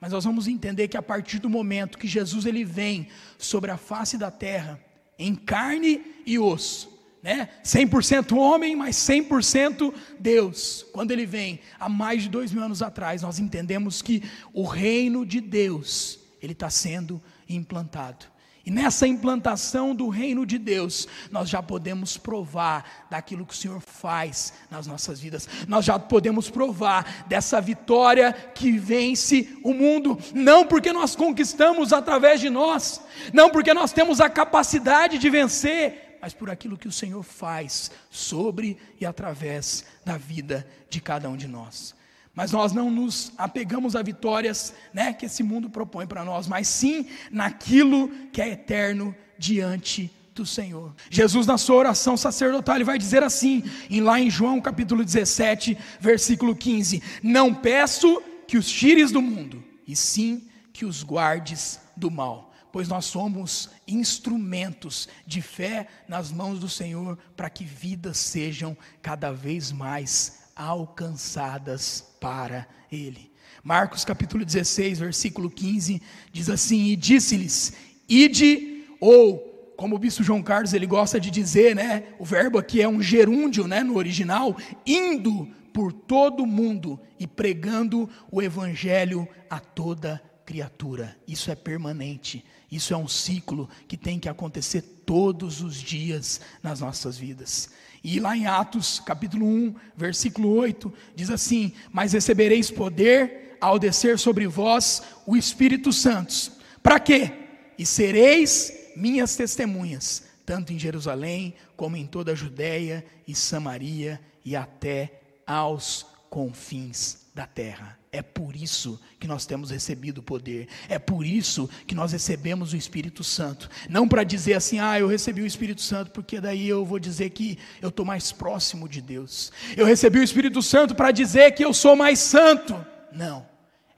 Mas 0.00 0.12
nós 0.12 0.24
vamos 0.24 0.48
entender 0.48 0.88
que 0.88 0.96
a 0.96 1.02
partir 1.02 1.38
do 1.38 1.50
momento 1.50 1.98
que 1.98 2.08
Jesus 2.08 2.46
ele 2.46 2.64
vem 2.64 3.08
sobre 3.36 3.70
a 3.70 3.76
face 3.76 4.16
da 4.16 4.30
terra, 4.30 4.80
em 5.18 5.34
carne 5.34 6.00
e 6.24 6.38
osso, 6.38 6.98
né? 7.22 7.50
100% 7.62 8.34
homem, 8.36 8.74
mas 8.74 8.96
100% 8.96 9.92
Deus. 10.18 10.86
Quando 10.92 11.10
ele 11.10 11.26
vem, 11.26 11.60
há 11.78 11.88
mais 11.88 12.22
de 12.22 12.30
dois 12.30 12.50
mil 12.50 12.62
anos 12.62 12.80
atrás, 12.80 13.20
nós 13.20 13.38
entendemos 13.38 14.00
que 14.00 14.22
o 14.54 14.64
reino 14.64 15.26
de 15.26 15.40
Deus, 15.40 16.18
ele 16.40 16.54
está 16.54 16.70
sendo 16.70 17.20
implantado. 17.46 18.24
E 18.64 18.70
nessa 18.70 19.06
implantação 19.06 19.94
do 19.94 20.08
reino 20.08 20.44
de 20.44 20.58
Deus, 20.58 21.08
nós 21.30 21.48
já 21.48 21.62
podemos 21.62 22.18
provar 22.18 23.06
daquilo 23.10 23.46
que 23.46 23.54
o 23.54 23.56
Senhor 23.56 23.80
faz 23.80 24.52
nas 24.70 24.86
nossas 24.86 25.18
vidas. 25.18 25.48
Nós 25.66 25.84
já 25.84 25.98
podemos 25.98 26.50
provar 26.50 27.24
dessa 27.26 27.60
vitória 27.60 28.32
que 28.32 28.72
vence 28.72 29.58
o 29.64 29.72
mundo, 29.72 30.18
não 30.34 30.66
porque 30.66 30.92
nós 30.92 31.16
conquistamos 31.16 31.92
através 31.92 32.40
de 32.40 32.50
nós, 32.50 33.00
não 33.32 33.48
porque 33.48 33.72
nós 33.72 33.92
temos 33.92 34.20
a 34.20 34.28
capacidade 34.28 35.16
de 35.16 35.30
vencer, 35.30 36.18
mas 36.20 36.34
por 36.34 36.50
aquilo 36.50 36.76
que 36.76 36.88
o 36.88 36.92
Senhor 36.92 37.22
faz 37.22 37.90
sobre 38.10 38.76
e 39.00 39.06
através 39.06 39.86
da 40.04 40.18
vida 40.18 40.66
de 40.90 41.00
cada 41.00 41.30
um 41.30 41.36
de 41.36 41.48
nós. 41.48 41.98
Mas 42.34 42.52
nós 42.52 42.72
não 42.72 42.90
nos 42.90 43.32
apegamos 43.36 43.96
a 43.96 44.02
vitórias 44.02 44.72
né, 44.94 45.12
que 45.12 45.26
esse 45.26 45.42
mundo 45.42 45.68
propõe 45.68 46.06
para 46.06 46.24
nós, 46.24 46.46
mas 46.46 46.68
sim 46.68 47.06
naquilo 47.30 48.08
que 48.32 48.40
é 48.40 48.50
eterno 48.50 49.14
diante 49.38 50.10
do 50.34 50.46
Senhor. 50.46 50.94
Jesus, 51.10 51.46
na 51.46 51.58
sua 51.58 51.76
oração 51.76 52.16
sacerdotal, 52.16 52.76
ele 52.76 52.84
vai 52.84 52.98
dizer 52.98 53.22
assim, 53.22 53.64
em, 53.90 54.00
lá 54.00 54.20
em 54.20 54.30
João 54.30 54.60
capítulo 54.60 55.04
17, 55.04 55.76
versículo 56.00 56.54
15: 56.54 57.02
Não 57.22 57.52
peço 57.52 58.22
que 58.46 58.56
os 58.56 58.70
tires 58.70 59.10
do 59.10 59.20
mundo, 59.20 59.62
e 59.86 59.94
sim 59.96 60.48
que 60.72 60.84
os 60.84 61.02
guardes 61.02 61.80
do 61.96 62.10
mal, 62.10 62.52
pois 62.72 62.88
nós 62.88 63.04
somos 63.04 63.70
instrumentos 63.86 65.08
de 65.26 65.42
fé 65.42 65.88
nas 66.08 66.30
mãos 66.30 66.58
do 66.58 66.68
Senhor 66.68 67.18
para 67.36 67.50
que 67.50 67.64
vidas 67.64 68.16
sejam 68.16 68.76
cada 69.02 69.32
vez 69.32 69.72
mais 69.72 70.39
alcançadas 70.60 72.04
para 72.20 72.66
ele. 72.92 73.32
Marcos 73.64 74.04
capítulo 74.04 74.44
16, 74.44 74.98
versículo 74.98 75.50
15, 75.50 76.02
diz 76.30 76.50
assim: 76.50 76.88
E 76.88 76.96
disse-lhes: 76.96 77.72
Ide, 78.08 78.84
ou, 79.00 79.74
como 79.76 79.96
o 79.96 79.98
bispo 79.98 80.22
João 80.22 80.42
Carlos 80.42 80.74
ele 80.74 80.86
gosta 80.86 81.18
de 81.18 81.30
dizer, 81.30 81.74
né? 81.74 82.04
O 82.18 82.24
verbo 82.24 82.58
aqui 82.58 82.82
é 82.82 82.88
um 82.88 83.00
gerúndio, 83.00 83.66
né? 83.66 83.82
No 83.82 83.96
original, 83.96 84.56
indo 84.86 85.48
por 85.72 85.92
todo 85.92 86.42
o 86.42 86.46
mundo 86.46 87.00
e 87.18 87.26
pregando 87.26 88.08
o 88.30 88.42
evangelho 88.42 89.26
a 89.48 89.58
toda 89.58 90.22
criatura. 90.44 91.16
Isso 91.26 91.50
é 91.50 91.54
permanente. 91.54 92.44
Isso 92.70 92.94
é 92.94 92.96
um 92.96 93.08
ciclo 93.08 93.68
que 93.88 93.96
tem 93.96 94.18
que 94.18 94.28
acontecer 94.28 94.82
todos 95.04 95.60
os 95.60 95.76
dias 95.76 96.40
nas 96.62 96.80
nossas 96.80 97.18
vidas. 97.18 97.70
E 98.02 98.20
lá 98.20 98.36
em 98.36 98.46
Atos, 98.46 99.00
capítulo 99.00 99.44
1, 99.44 99.74
versículo 99.96 100.48
8, 100.54 100.92
diz 101.14 101.30
assim: 101.30 101.72
Mas 101.92 102.12
recebereis 102.12 102.70
poder 102.70 103.58
ao 103.60 103.78
descer 103.78 104.18
sobre 104.18 104.46
vós 104.46 105.02
o 105.26 105.36
Espírito 105.36 105.92
Santo. 105.92 106.52
Para 106.82 106.98
quê? 106.98 107.32
E 107.76 107.84
sereis 107.84 108.72
minhas 108.96 109.36
testemunhas, 109.36 110.24
tanto 110.46 110.72
em 110.72 110.78
Jerusalém, 110.78 111.54
como 111.76 111.96
em 111.96 112.06
toda 112.06 112.32
a 112.32 112.36
Judéia 112.36 113.04
e 113.26 113.34
Samaria 113.34 114.20
e 114.44 114.56
até 114.56 115.20
aos 115.46 116.06
confins 116.30 117.26
da 117.34 117.46
terra. 117.46 117.99
É 118.12 118.22
por 118.22 118.56
isso 118.56 119.00
que 119.20 119.28
nós 119.28 119.46
temos 119.46 119.70
recebido 119.70 120.18
o 120.18 120.22
poder. 120.22 120.66
É 120.88 120.98
por 120.98 121.24
isso 121.24 121.70
que 121.86 121.94
nós 121.94 122.10
recebemos 122.12 122.72
o 122.72 122.76
Espírito 122.76 123.22
Santo. 123.22 123.70
Não 123.88 124.08
para 124.08 124.24
dizer 124.24 124.54
assim, 124.54 124.80
ah, 124.80 124.98
eu 124.98 125.06
recebi 125.06 125.42
o 125.42 125.46
Espírito 125.46 125.80
Santo, 125.80 126.10
porque 126.10 126.40
daí 126.40 126.68
eu 126.68 126.84
vou 126.84 126.98
dizer 126.98 127.30
que 127.30 127.58
eu 127.80 127.88
estou 127.88 128.04
mais 128.04 128.32
próximo 128.32 128.88
de 128.88 129.00
Deus. 129.00 129.52
Eu 129.76 129.86
recebi 129.86 130.18
o 130.18 130.24
Espírito 130.24 130.60
Santo 130.60 130.94
para 130.94 131.12
dizer 131.12 131.52
que 131.52 131.64
eu 131.64 131.72
sou 131.72 131.94
mais 131.94 132.18
santo. 132.18 132.74
Não 133.12 133.49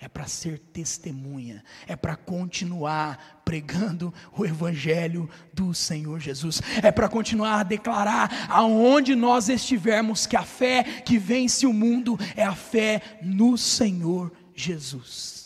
é 0.02 0.08
para 0.08 0.26
ser 0.26 0.58
testemunha, 0.58 1.62
é 1.86 1.94
para 1.94 2.16
continuar 2.16 3.40
pregando 3.44 4.12
o 4.36 4.44
Evangelho 4.44 5.30
do 5.54 5.72
Senhor 5.72 6.18
Jesus, 6.18 6.60
é 6.82 6.90
para 6.90 7.08
continuar 7.08 7.60
a 7.60 7.62
declarar 7.62 8.48
aonde 8.50 9.14
nós 9.14 9.48
estivermos 9.48 10.26
que 10.26 10.36
a 10.36 10.42
fé 10.42 10.82
que 10.82 11.18
vence 11.18 11.66
o 11.66 11.72
mundo 11.72 12.18
é 12.34 12.42
a 12.42 12.54
fé 12.54 13.00
no 13.22 13.56
Senhor 13.56 14.32
Jesus. 14.52 15.41